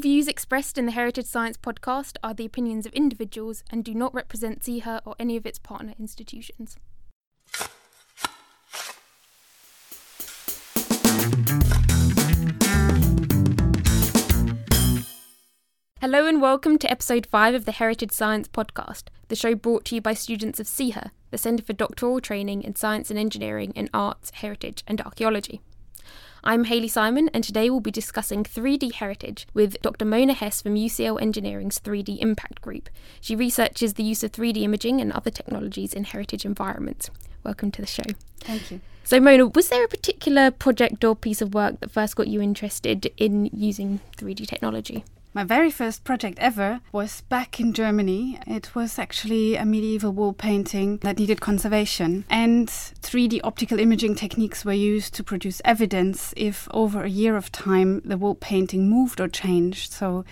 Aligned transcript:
views 0.00 0.28
expressed 0.28 0.78
in 0.78 0.86
the 0.86 0.92
Heritage 0.92 1.26
Science 1.26 1.58
podcast 1.58 2.16
are 2.22 2.32
the 2.32 2.46
opinions 2.46 2.86
of 2.86 2.92
individuals 2.94 3.62
and 3.70 3.84
do 3.84 3.94
not 3.94 4.14
represent 4.14 4.62
SEAHA 4.62 5.02
or 5.04 5.14
any 5.18 5.36
of 5.36 5.44
its 5.44 5.58
partner 5.58 5.92
institutions. 5.98 6.78
Hello 16.00 16.26
and 16.26 16.40
welcome 16.40 16.78
to 16.78 16.90
episode 16.90 17.26
5 17.26 17.54
of 17.54 17.66
the 17.66 17.72
Heritage 17.72 18.12
Science 18.12 18.48
podcast, 18.48 19.04
the 19.28 19.36
show 19.36 19.54
brought 19.54 19.84
to 19.84 19.96
you 19.96 20.00
by 20.00 20.14
students 20.14 20.58
of 20.58 20.66
SEAHA, 20.66 21.10
the 21.30 21.36
Centre 21.36 21.62
for 21.62 21.74
Doctoral 21.74 22.20
Training 22.22 22.62
in 22.62 22.74
Science 22.74 23.10
and 23.10 23.18
Engineering 23.18 23.72
in 23.72 23.90
Arts, 23.92 24.30
Heritage 24.30 24.82
and 24.86 25.02
Archaeology. 25.02 25.60
I'm 26.42 26.64
Hayley 26.64 26.88
Simon, 26.88 27.28
and 27.34 27.44
today 27.44 27.68
we'll 27.68 27.80
be 27.80 27.90
discussing 27.90 28.44
3D 28.44 28.94
heritage 28.94 29.46
with 29.52 29.76
Dr. 29.82 30.06
Mona 30.06 30.32
Hess 30.32 30.62
from 30.62 30.74
UCL 30.74 31.20
Engineering's 31.20 31.78
3DIMPact 31.80 32.62
Group. 32.62 32.88
She 33.20 33.36
researches 33.36 33.94
the 33.94 34.02
use 34.02 34.24
of 34.24 34.32
3D 34.32 34.62
imaging 34.62 35.02
and 35.02 35.12
other 35.12 35.30
technologies 35.30 35.92
in 35.92 36.04
heritage 36.04 36.46
environments. 36.46 37.10
Welcome 37.44 37.70
to 37.72 37.82
the 37.82 37.86
show. 37.86 38.04
Thank 38.40 38.70
you. 38.70 38.80
So, 39.04 39.20
Mona, 39.20 39.48
was 39.48 39.68
there 39.68 39.84
a 39.84 39.88
particular 39.88 40.50
project 40.50 41.04
or 41.04 41.14
piece 41.14 41.42
of 41.42 41.52
work 41.52 41.78
that 41.80 41.90
first 41.90 42.16
got 42.16 42.28
you 42.28 42.40
interested 42.40 43.12
in 43.18 43.50
using 43.52 44.00
3D 44.16 44.48
technology? 44.48 45.04
My 45.32 45.44
very 45.44 45.70
first 45.70 46.02
project 46.02 46.40
ever 46.40 46.80
was 46.90 47.20
back 47.20 47.60
in 47.60 47.72
Germany. 47.72 48.40
It 48.48 48.74
was 48.74 48.98
actually 48.98 49.54
a 49.54 49.64
medieval 49.64 50.10
wall 50.10 50.32
painting 50.32 50.96
that 51.02 51.20
needed 51.20 51.40
conservation, 51.40 52.24
and 52.28 52.66
3D 52.66 53.40
optical 53.44 53.78
imaging 53.78 54.16
techniques 54.16 54.64
were 54.64 54.72
used 54.72 55.14
to 55.14 55.22
produce 55.22 55.62
evidence 55.64 56.34
if 56.36 56.66
over 56.72 57.04
a 57.04 57.08
year 57.08 57.36
of 57.36 57.52
time 57.52 58.00
the 58.04 58.16
wall 58.16 58.34
painting 58.34 58.90
moved 58.90 59.20
or 59.20 59.28
changed. 59.28 59.92
So 59.92 60.24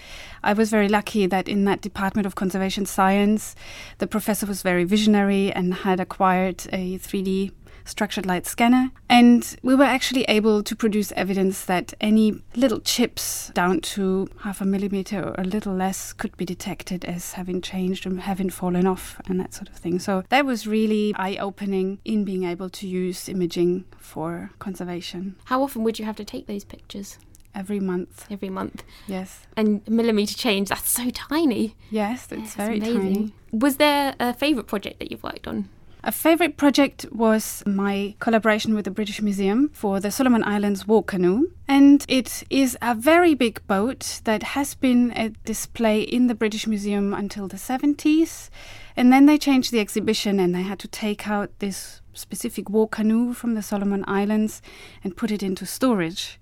I 0.43 0.53
was 0.53 0.69
very 0.69 0.89
lucky 0.89 1.27
that 1.27 1.47
in 1.47 1.65
that 1.67 1.81
Department 1.81 2.27
of 2.27 2.35
Conservation 2.35 2.85
Science, 2.85 3.55
the 3.99 4.09
professor 4.09 4.47
was 4.47 4.63
very 4.63 4.83
visionary 4.83 5.53
and 5.53 5.75
had 5.75 6.01
acquired 6.01 6.67
a 6.73 6.99
3D 6.99 7.53
structured 7.89 8.27
light 8.27 8.47
scanner. 8.47 8.91
And 9.09 9.57
we 9.63 9.75
were 9.75 9.85
actually 9.85 10.25
able 10.25 10.63
to 10.63 10.77
produce 10.77 11.13
evidence 11.13 11.65
that 11.65 11.95
any 12.01 12.43
little 12.55 12.81
chips 12.81 13.51
down 13.55 13.81
to 13.81 14.29
half 14.41 14.61
a 14.61 14.65
millimeter 14.65 15.23
or 15.23 15.35
a 15.39 15.45
little 15.45 15.75
less 15.75 16.13
could 16.13 16.37
be 16.37 16.45
detected 16.45 17.05
as 17.05 17.33
having 17.33 17.61
changed 17.61 18.07
and 18.07 18.21
having 18.21 18.51
fallen 18.51 18.87
off 18.87 19.21
and 19.27 19.41
that 19.41 19.55
sort 19.55 19.69
of 19.69 19.77
thing. 19.77 19.99
So 19.99 20.25
that 20.29 20.45
was 20.45 20.67
really 20.67 21.15
eye 21.17 21.37
opening 21.41 21.99
in 22.05 22.25
being 22.25 22.45
able 22.45 22.69
to 22.71 22.87
use 22.87 23.29
imaging 23.29 23.85
for 23.99 24.51
conservation. 24.59 25.37
How 25.47 25.63
often 25.63 25.83
would 25.85 25.99
you 25.99 26.05
have 26.05 26.17
to 26.17 26.25
take 26.25 26.47
those 26.47 26.65
pictures? 26.65 27.19
Every 27.55 27.81
month. 27.81 28.27
Every 28.31 28.51
month. 28.51 28.85
Yes. 29.09 29.47
And 29.57 29.87
millimeter 29.89 30.35
change, 30.35 30.69
that's 30.69 30.91
so 30.91 31.11
tiny. 31.11 31.75
Yes, 31.91 32.29
it's 32.31 32.57
Yeah, 32.57 32.67
very 32.67 32.79
amazing. 32.79 33.03
tiny. 33.15 33.33
Was 33.51 33.77
there 33.79 34.15
a 34.21 34.33
favourite 34.35 34.67
project 34.69 34.99
that 35.01 35.11
you've 35.11 35.23
worked 35.25 35.49
on? 35.49 35.69
A 36.05 36.13
favorite 36.13 36.57
project 36.57 37.07
was 37.11 37.65
my 37.67 38.15
collaboration 38.21 38.75
with 38.75 38.85
the 38.85 38.91
British 38.91 39.21
Museum 39.21 39.69
for 39.71 39.99
the 39.99 40.13
Solomon 40.13 40.45
Islands 40.45 40.87
war 40.87 41.03
canoe. 41.03 41.51
And 41.67 42.05
it 42.09 42.45
is 42.49 42.79
a 42.81 42.95
very 42.95 43.35
big 43.35 43.67
boat 43.67 44.21
that 44.23 44.43
has 44.55 44.75
been 44.75 45.11
at 45.13 45.43
display 45.45 46.01
in 46.01 46.29
the 46.29 46.37
British 46.37 46.69
Museum 46.69 47.13
until 47.13 47.49
the 47.49 47.57
70s. 47.57 48.49
And 48.97 49.13
then 49.13 49.27
they 49.27 49.39
changed 49.39 49.73
the 49.73 49.81
exhibition 49.81 50.39
and 50.39 50.55
they 50.55 50.63
had 50.63 50.79
to 50.81 50.89
take 50.89 51.29
out 51.29 51.51
this 51.59 52.01
specific 52.15 52.71
war 52.71 52.89
canoe 52.89 53.35
from 53.35 53.55
the 53.55 53.63
Solomon 53.63 54.05
Islands 54.07 54.63
and 55.03 55.17
put 55.17 55.33
it 55.33 55.43
into 55.43 55.67
storage. 55.67 56.39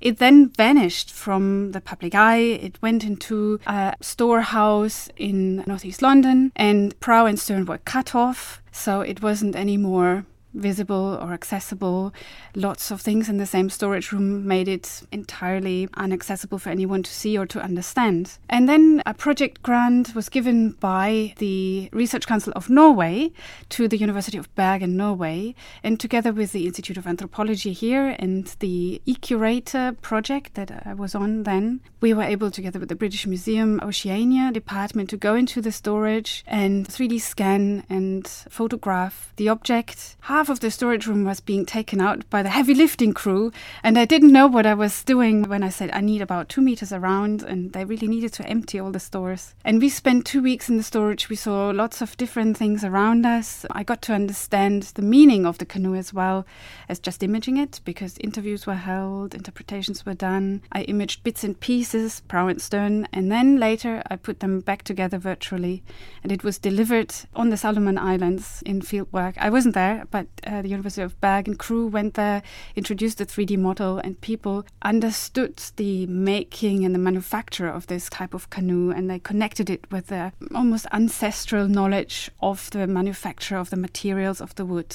It 0.00 0.18
then 0.18 0.48
vanished 0.48 1.10
from 1.10 1.72
the 1.72 1.80
public 1.80 2.14
eye. 2.14 2.38
It 2.38 2.80
went 2.82 3.04
into 3.04 3.60
a 3.66 3.94
storehouse 4.00 5.08
in 5.16 5.64
northeast 5.66 6.02
London, 6.02 6.52
and 6.56 6.98
prow 7.00 7.26
and 7.26 7.38
stern 7.38 7.64
were 7.64 7.78
cut 7.78 8.14
off, 8.14 8.60
so 8.74 9.00
it 9.00 9.22
wasn't 9.22 9.54
anymore 9.54 10.26
visible 10.54 11.18
or 11.20 11.32
accessible. 11.32 12.14
Lots 12.54 12.90
of 12.90 13.00
things 13.00 13.28
in 13.28 13.38
the 13.38 13.46
same 13.46 13.70
storage 13.70 14.12
room 14.12 14.46
made 14.46 14.68
it 14.68 15.02
entirely 15.12 15.88
inaccessible 15.98 16.58
for 16.58 16.70
anyone 16.70 17.02
to 17.02 17.12
see 17.12 17.36
or 17.36 17.46
to 17.46 17.60
understand. 17.60 18.38
And 18.48 18.68
then 18.68 19.02
a 19.06 19.14
project 19.14 19.62
grant 19.62 20.14
was 20.14 20.28
given 20.28 20.70
by 20.72 21.34
the 21.38 21.88
Research 21.92 22.26
Council 22.26 22.52
of 22.56 22.70
Norway 22.70 23.32
to 23.70 23.88
the 23.88 23.98
University 23.98 24.38
of 24.38 24.54
Bergen, 24.54 24.96
Norway, 24.96 25.54
and 25.82 25.98
together 25.98 26.32
with 26.32 26.52
the 26.52 26.66
Institute 26.66 26.96
of 26.96 27.06
Anthropology 27.06 27.72
here 27.72 28.16
and 28.18 28.54
the 28.60 29.00
eCurator 29.06 30.00
project 30.00 30.54
that 30.54 30.82
I 30.86 30.94
was 30.94 31.14
on 31.14 31.42
then, 31.44 31.80
we 32.00 32.12
were 32.12 32.22
able, 32.22 32.50
together 32.50 32.78
with 32.78 32.88
the 32.88 32.94
British 32.94 33.26
Museum 33.26 33.80
Oceania 33.82 34.52
department, 34.52 35.10
to 35.10 35.16
go 35.16 35.34
into 35.34 35.60
the 35.60 35.72
storage 35.72 36.44
and 36.46 36.86
3D 36.86 37.20
scan 37.20 37.84
and 37.88 38.26
photograph 38.26 39.32
the 39.36 39.48
object. 39.48 40.16
Half 40.20 40.43
of 40.48 40.60
the 40.60 40.70
storage 40.70 41.06
room 41.06 41.24
was 41.24 41.40
being 41.40 41.66
taken 41.66 42.00
out 42.00 42.28
by 42.30 42.42
the 42.42 42.50
heavy 42.50 42.74
lifting 42.74 43.12
crew, 43.12 43.52
and 43.82 43.98
I 43.98 44.04
didn't 44.04 44.32
know 44.32 44.46
what 44.46 44.66
I 44.66 44.74
was 44.74 45.02
doing 45.04 45.44
when 45.44 45.62
I 45.62 45.68
said 45.68 45.90
I 45.92 46.00
need 46.00 46.22
about 46.22 46.48
two 46.48 46.60
meters 46.60 46.92
around, 46.92 47.42
and 47.42 47.72
they 47.72 47.84
really 47.84 48.08
needed 48.08 48.32
to 48.34 48.46
empty 48.46 48.78
all 48.78 48.90
the 48.90 49.00
stores. 49.00 49.54
And 49.64 49.80
we 49.80 49.88
spent 49.88 50.26
two 50.26 50.42
weeks 50.42 50.68
in 50.68 50.76
the 50.76 50.82
storage. 50.82 51.28
We 51.28 51.36
saw 51.36 51.70
lots 51.70 52.00
of 52.00 52.16
different 52.16 52.56
things 52.56 52.84
around 52.84 53.26
us. 53.26 53.66
I 53.70 53.82
got 53.82 54.02
to 54.02 54.14
understand 54.14 54.84
the 54.94 55.02
meaning 55.02 55.46
of 55.46 55.58
the 55.58 55.66
canoe 55.66 55.94
as 55.94 56.12
well 56.12 56.46
as 56.88 56.98
just 56.98 57.22
imaging 57.22 57.56
it, 57.56 57.80
because 57.84 58.18
interviews 58.18 58.66
were 58.66 58.74
held, 58.74 59.34
interpretations 59.34 60.04
were 60.06 60.14
done. 60.14 60.62
I 60.72 60.82
imaged 60.82 61.24
bits 61.24 61.44
and 61.44 61.58
pieces, 61.58 62.22
prow 62.28 62.48
and 62.48 62.60
stern, 62.60 63.08
and 63.12 63.30
then 63.30 63.58
later 63.58 64.02
I 64.10 64.16
put 64.16 64.40
them 64.40 64.60
back 64.60 64.82
together 64.82 65.18
virtually, 65.18 65.82
and 66.22 66.30
it 66.30 66.44
was 66.44 66.58
delivered 66.58 67.14
on 67.34 67.50
the 67.50 67.56
Solomon 67.56 67.98
Islands 67.98 68.62
in 68.66 68.82
field 68.82 69.08
work. 69.12 69.34
I 69.38 69.50
wasn't 69.50 69.74
there, 69.74 70.06
but 70.10 70.26
uh, 70.46 70.62
the 70.62 70.68
University 70.68 71.02
of 71.02 71.20
Bergen 71.20 71.56
crew 71.56 71.86
went 71.86 72.14
there, 72.14 72.42
introduced 72.76 73.18
the 73.18 73.26
3D 73.26 73.58
model, 73.58 73.98
and 73.98 74.20
people 74.20 74.64
understood 74.82 75.62
the 75.76 76.06
making 76.06 76.84
and 76.84 76.94
the 76.94 76.98
manufacture 76.98 77.68
of 77.68 77.86
this 77.86 78.08
type 78.08 78.34
of 78.34 78.50
canoe, 78.50 78.90
and 78.90 79.10
they 79.10 79.18
connected 79.18 79.70
it 79.70 79.90
with 79.90 80.08
their 80.08 80.32
almost 80.54 80.86
ancestral 80.92 81.68
knowledge 81.68 82.30
of 82.40 82.70
the 82.70 82.86
manufacture 82.86 83.56
of 83.56 83.70
the 83.70 83.76
materials 83.76 84.40
of 84.40 84.54
the 84.54 84.64
wood. 84.64 84.94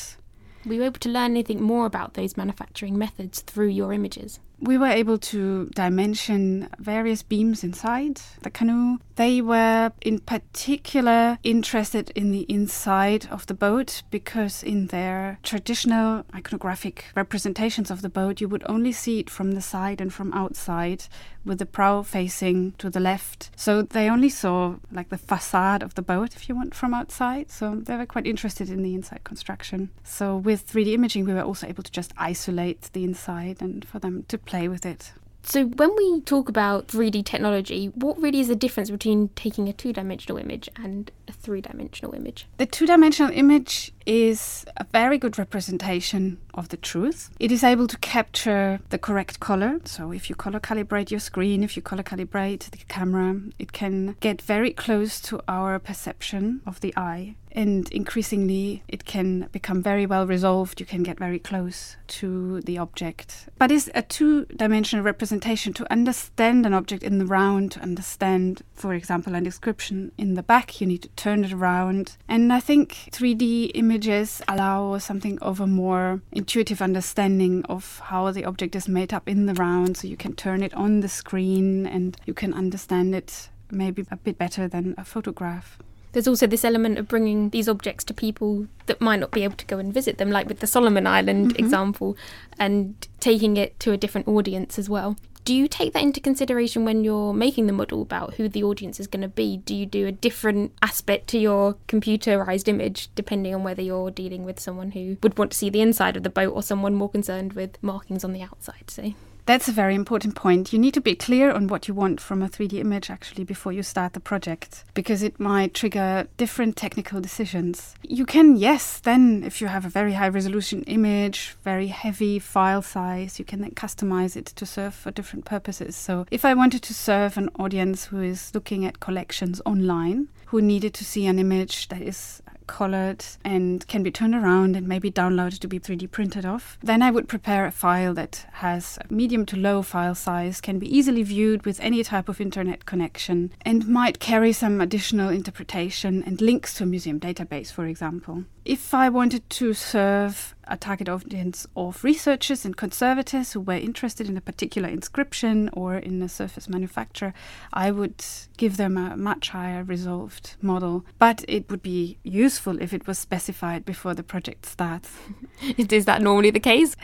Were 0.66 0.73
you 0.73 0.83
able 0.83 1.00
to 1.00 1.09
learn 1.09 1.31
anything 1.31 1.61
more 1.61 1.85
about 1.85 2.16
those 2.16 2.35
manufacturing 2.35 2.97
methods 2.97 3.41
through 3.41 3.69
your 3.69 3.94
images? 3.94 4.39
We 4.59 4.77
were 4.77 4.88
able 4.88 5.17
to 5.17 5.67
dimension 5.67 6.67
various 6.79 7.23
beams 7.23 7.63
inside 7.63 8.19
the 8.41 8.50
canoe. 8.50 8.97
They 9.19 9.41
were 9.41 9.91
in 10.00 10.19
particular 10.19 11.40
interested 11.44 12.09
in 12.12 12.31
the 12.31 12.46
inside 12.47 13.28
of 13.30 13.47
the 13.47 13.53
boat 13.53 14.02
because, 14.09 14.63
in 14.63 14.88
their 14.88 15.40
traditional 15.44 16.24
iconographic 16.34 17.02
representations 17.16 17.91
of 17.91 18.02
the 18.02 18.07
boat, 18.07 18.40
you 18.40 18.47
would 18.47 18.63
only 18.68 18.94
see 18.94 19.19
it 19.19 19.30
from 19.30 19.52
the 19.52 19.62
side 19.62 20.00
and 20.00 20.13
from 20.13 20.31
outside, 20.31 21.03
with 21.44 21.59
the 21.59 21.66
prow 21.66 22.02
facing 22.02 22.72
to 22.78 22.90
the 22.90 23.02
left. 23.02 23.52
So 23.57 23.81
they 23.81 24.09
only 24.09 24.30
saw 24.30 24.75
like 24.90 25.09
the 25.09 25.18
facade 25.18 25.84
of 25.84 25.96
the 25.96 26.01
boat, 26.01 26.38
if 26.38 26.47
you 26.47 26.56
want, 26.56 26.74
from 26.74 26.94
outside. 26.94 27.51
So 27.51 27.75
they 27.75 27.97
were 27.97 28.06
quite 28.06 28.25
interested 28.25 28.69
in 28.69 28.84
the 28.84 28.96
inside 28.96 29.25
construction. 29.25 29.90
So 30.01 30.38
with 30.38 30.66
3D 30.66 30.94
imaging, 30.94 31.25
we 31.25 31.34
were 31.34 31.41
also 31.41 31.68
able 31.68 31.84
to 31.84 31.91
just 31.91 32.13
isolate 32.16 32.90
the 32.94 33.03
inside 33.03 33.57
and 33.62 33.84
for 33.84 34.00
them 34.00 34.24
to 34.30 34.38
play 34.38 34.69
with 34.69 34.86
it. 34.86 35.12
So, 35.49 35.65
when 35.65 35.95
we 35.95 36.21
talk 36.21 36.47
about 36.47 36.89
3D 36.89 37.25
technology, 37.25 37.87
what 37.95 38.21
really 38.21 38.39
is 38.39 38.49
the 38.49 38.55
difference 38.55 38.91
between 38.91 39.29
taking 39.29 39.67
a 39.67 39.73
two 39.73 39.91
dimensional 39.91 40.37
image 40.37 40.69
and 40.75 41.09
a 41.27 41.31
three 41.31 41.59
dimensional 41.59 42.13
image? 42.13 42.45
The 42.57 42.67
two 42.67 42.85
dimensional 42.85 43.31
image 43.31 43.91
is 44.09 44.65
a 44.75 44.83
very 44.85 45.19
good 45.19 45.37
representation 45.37 46.39
of 46.55 46.69
the 46.69 46.77
truth. 46.77 47.29
It 47.39 47.51
is 47.51 47.63
able 47.63 47.85
to 47.85 47.97
capture 47.99 48.79
the 48.89 48.97
correct 48.97 49.39
color. 49.39 49.79
So, 49.85 50.11
if 50.11 50.29
you 50.29 50.35
color 50.35 50.59
calibrate 50.59 51.11
your 51.11 51.19
screen, 51.19 51.63
if 51.63 51.75
you 51.75 51.83
color 51.83 52.01
calibrate 52.01 52.71
the 52.71 52.79
camera, 52.87 53.39
it 53.59 53.71
can 53.71 54.15
get 54.19 54.41
very 54.41 54.73
close 54.73 55.21
to 55.21 55.39
our 55.47 55.77
perception 55.77 56.61
of 56.65 56.79
the 56.81 56.91
eye. 56.97 57.35
And 57.51 57.91
increasingly, 57.91 58.83
it 58.88 59.06
can 59.06 59.50
become 59.51 59.81
very 59.81 60.06
well 60.06 60.27
resolved. 60.27 60.79
You 60.79 60.85
can 60.85 61.03
get 61.03 61.17
very 61.17 61.39
close 61.39 61.97
to 62.19 62.62
the 62.62 62.77
object. 62.77 63.50
But 63.57 63.71
it's 63.71 63.89
a 63.95 64.03
two 64.03 64.45
dimensional 64.45 65.03
representation. 65.03 65.73
To 65.73 65.91
understand 65.91 66.65
an 66.65 66.73
object 66.73 67.03
in 67.03 67.17
the 67.17 67.25
round, 67.25 67.71
to 67.71 67.79
understand, 67.81 68.62
for 68.73 68.94
example, 68.94 69.33
a 69.35 69.41
description 69.41 70.12
in 70.17 70.35
the 70.35 70.44
back, 70.44 70.79
you 70.79 70.88
need 70.88 71.01
to 71.01 71.09
turn 71.09 71.44
it 71.44 71.51
around. 71.51 72.17
And 72.27 72.53
I 72.53 72.59
think 72.59 73.09
3D 73.12 73.71
images 74.00 74.42
allow 74.48 74.98
something 74.98 75.38
of 75.40 75.60
a 75.60 75.68
more 75.68 76.22
intuitive 76.31 76.81
understanding 76.81 77.66
of 77.66 78.00
how 78.06 78.31
the 78.31 78.46
object 78.46 78.74
is 78.75 78.88
made 78.88 79.13
up 79.13 79.28
in 79.28 79.46
the 79.46 79.54
round. 79.56 79.98
So 79.98 80.07
you 80.07 80.16
can 80.16 80.34
turn 80.36 80.63
it 80.63 80.74
on 80.74 81.01
the 81.01 81.10
screen 81.10 81.86
and 81.86 82.16
you 82.25 82.34
can 82.34 82.54
understand 82.54 83.13
it 83.13 83.50
maybe 83.72 84.06
a 84.10 84.16
bit 84.16 84.38
better 84.38 84.68
than 84.69 84.96
a 84.98 85.04
photograph. 85.04 85.78
There's 86.13 86.28
also 86.30 86.48
this 86.48 86.63
element 86.66 86.98
of 86.98 87.07
bringing 87.07 87.50
these 87.50 87.68
objects 87.69 88.04
to 88.06 88.13
people 88.13 88.68
that 88.88 89.00
might 89.01 89.19
not 89.19 89.31
be 89.31 89.44
able 89.44 89.57
to 89.57 89.66
go 89.66 89.78
and 89.78 89.94
visit 89.94 90.18
them, 90.18 90.31
like 90.31 90.48
with 90.48 90.60
the 90.60 90.66
Solomon 90.66 91.06
Island 91.06 91.54
Mhm. 91.54 91.60
example, 91.60 92.16
and 92.57 92.96
taking 93.19 93.57
it 93.57 93.80
to 93.81 93.92
a 93.92 93.98
different 93.98 94.28
audience 94.28 94.80
as 94.80 94.90
well. 94.90 95.18
Do 95.50 95.56
you 95.56 95.68
take 95.68 95.94
that 95.94 96.04
into 96.04 96.19
consideration 96.19 96.86
when 96.86 97.04
you're 97.04 97.34
making 97.34 97.66
the 97.66 97.74
model 97.74 98.04
about 98.04 98.36
who 98.36 98.48
the 98.48 98.62
audience 98.62 99.00
is 99.00 99.07
going 99.07 99.24
to 99.24 99.28
be? 99.28 99.57
Do 99.57 99.74
you 99.74 99.88
do 99.88 100.06
a 100.06 100.12
different 100.12 100.74
aspect 100.84 101.25
to 101.30 101.40
your 101.40 101.75
computerized 101.88 102.68
image 102.68 103.10
depending 103.16 103.56
on 103.56 103.63
whether 103.63 103.81
you're 103.81 104.12
dealing 104.12 104.44
with 104.46 104.60
someone 104.60 104.92
who 104.92 105.18
would 105.24 105.40
want 105.40 105.50
to 105.50 105.57
see 105.57 105.72
the 105.72 105.81
inside 105.81 106.16
of 106.16 106.22
the 106.22 106.30
boat 106.30 106.54
or 106.54 106.62
someone 106.62 106.94
more 106.94 107.10
concerned 107.10 107.54
with 107.54 107.81
markings 107.81 108.24
on 108.24 108.31
the 108.31 108.44
outside, 108.44 108.92
say? 108.92 109.16
That's 109.50 109.68
a 109.68 109.72
very 109.72 109.96
important 109.96 110.36
point. 110.36 110.72
You 110.72 110.78
need 110.78 110.94
to 110.94 111.01
be 111.01 111.16
clear 111.16 111.51
on 111.51 111.66
what 111.66 111.88
you 111.88 111.96
want 111.96 112.22
from 112.22 112.44
a 112.44 112.48
3D 112.48 112.74
image 112.74 113.10
actually 113.10 113.44
before 113.44 113.72
you 113.72 113.81
start 113.81 114.13
the 114.13 114.19
project 114.19 114.86
because 114.94 115.24
it 115.24 115.40
might 115.40 115.74
trigger 115.74 116.28
different 116.38 116.75
technical 116.75 117.19
decisions. 117.19 117.96
You 118.04 118.28
can, 118.28 118.57
yes, 118.57 119.00
then 119.00 119.44
if 119.44 119.60
you 119.60 119.66
have 119.66 119.88
a 119.88 119.90
very 119.90 120.13
high 120.13 120.30
resolution 120.30 120.84
image, 120.84 121.56
very 121.63 121.88
heavy 121.88 122.38
file 122.38 122.84
size, 122.84 123.40
you 123.40 123.44
can 123.44 123.62
then 123.62 123.72
customize 123.72 124.36
it 124.36 124.46
to 124.46 124.68
serve 124.68 124.94
for 124.94 125.10
different 125.10 125.46
purposes. 125.46 125.96
So 125.96 126.28
if 126.30 126.46
I 126.46 126.54
wanted 126.54 126.84
to 126.84 126.94
serve 126.94 127.36
an 127.36 127.50
audience 127.57 128.06
who 128.06 128.22
is 128.22 128.51
looking 128.54 128.86
at 128.86 129.00
collections 129.00 129.63
online, 129.66 130.28
who 130.46 130.62
needed 130.62 130.94
to 130.94 131.04
see 131.04 131.25
an 131.25 131.40
image 131.40 131.88
that 131.88 132.04
is 132.04 132.44
colored 132.69 133.25
and 133.44 133.86
can 133.88 134.04
be 134.04 134.12
turned 134.12 134.36
around 134.36 134.75
and 134.75 134.88
maybe 134.88 135.10
downloaded 135.10 135.60
to 135.60 135.68
be 135.68 135.80
3D 135.80 136.12
printed 136.12 136.45
off. 136.45 136.77
Then 136.81 137.01
I 137.01 137.10
would 137.12 137.27
prepare 137.27 137.66
a 137.66 137.71
file 137.71 138.13
that 138.13 138.45
has 138.54 139.00
medium 139.10 139.45
to 139.48 139.57
low 139.57 139.81
file 139.81 140.16
size, 140.16 140.62
can 140.62 140.77
be 140.77 140.95
easily 140.98 141.24
viewed 141.24 141.66
with 141.66 141.80
any 141.81 142.04
type 142.04 142.30
of 142.30 142.39
internet 142.39 142.86
connection, 142.86 143.51
and 143.63 143.88
might 143.88 144.19
carry 144.19 144.54
some 144.54 144.80
additional 144.80 145.30
interpretation 145.30 146.24
and 146.24 146.39
links 146.42 146.75
to 146.75 146.83
a 146.83 146.86
museum 146.86 147.19
database, 147.19 147.71
for 147.71 147.86
example. 147.88 148.45
If 148.66 148.94
I 148.94 149.10
wanted 149.10 149.50
to 149.50 149.74
serve 149.74 150.54
a 150.69 150.77
target 150.77 151.10
audience 151.10 151.68
of 151.75 152.04
researchers 152.04 152.63
and 152.63 152.77
conservators 152.77 153.54
who 153.54 153.60
were 153.60 153.74
interested 153.74 154.30
in 154.30 154.38
a 154.38 154.42
particular 154.42 154.88
inscription 154.88 155.69
or 155.74 155.95
in 155.95 156.21
a 156.21 156.30
surface 156.30 156.69
manufacture, 156.69 157.33
I 157.74 157.92
would 157.92 158.24
give 158.57 158.77
them 158.77 158.98
a 158.98 159.18
much 159.18 159.50
higher 159.50 159.83
resolved 159.83 160.56
model. 160.62 161.06
But 161.18 161.44
it 161.48 161.69
would 161.69 161.81
be 161.81 162.18
useful 162.24 162.81
if 162.81 162.94
it 162.94 163.07
was 163.07 163.18
specified 163.18 163.83
before 163.86 164.13
the 164.13 164.24
project 164.24 164.66
starts. 164.66 165.12
Is 165.77 166.06
that 166.06 166.21
normally 166.21 166.51
the 166.51 166.60
case? 166.60 166.95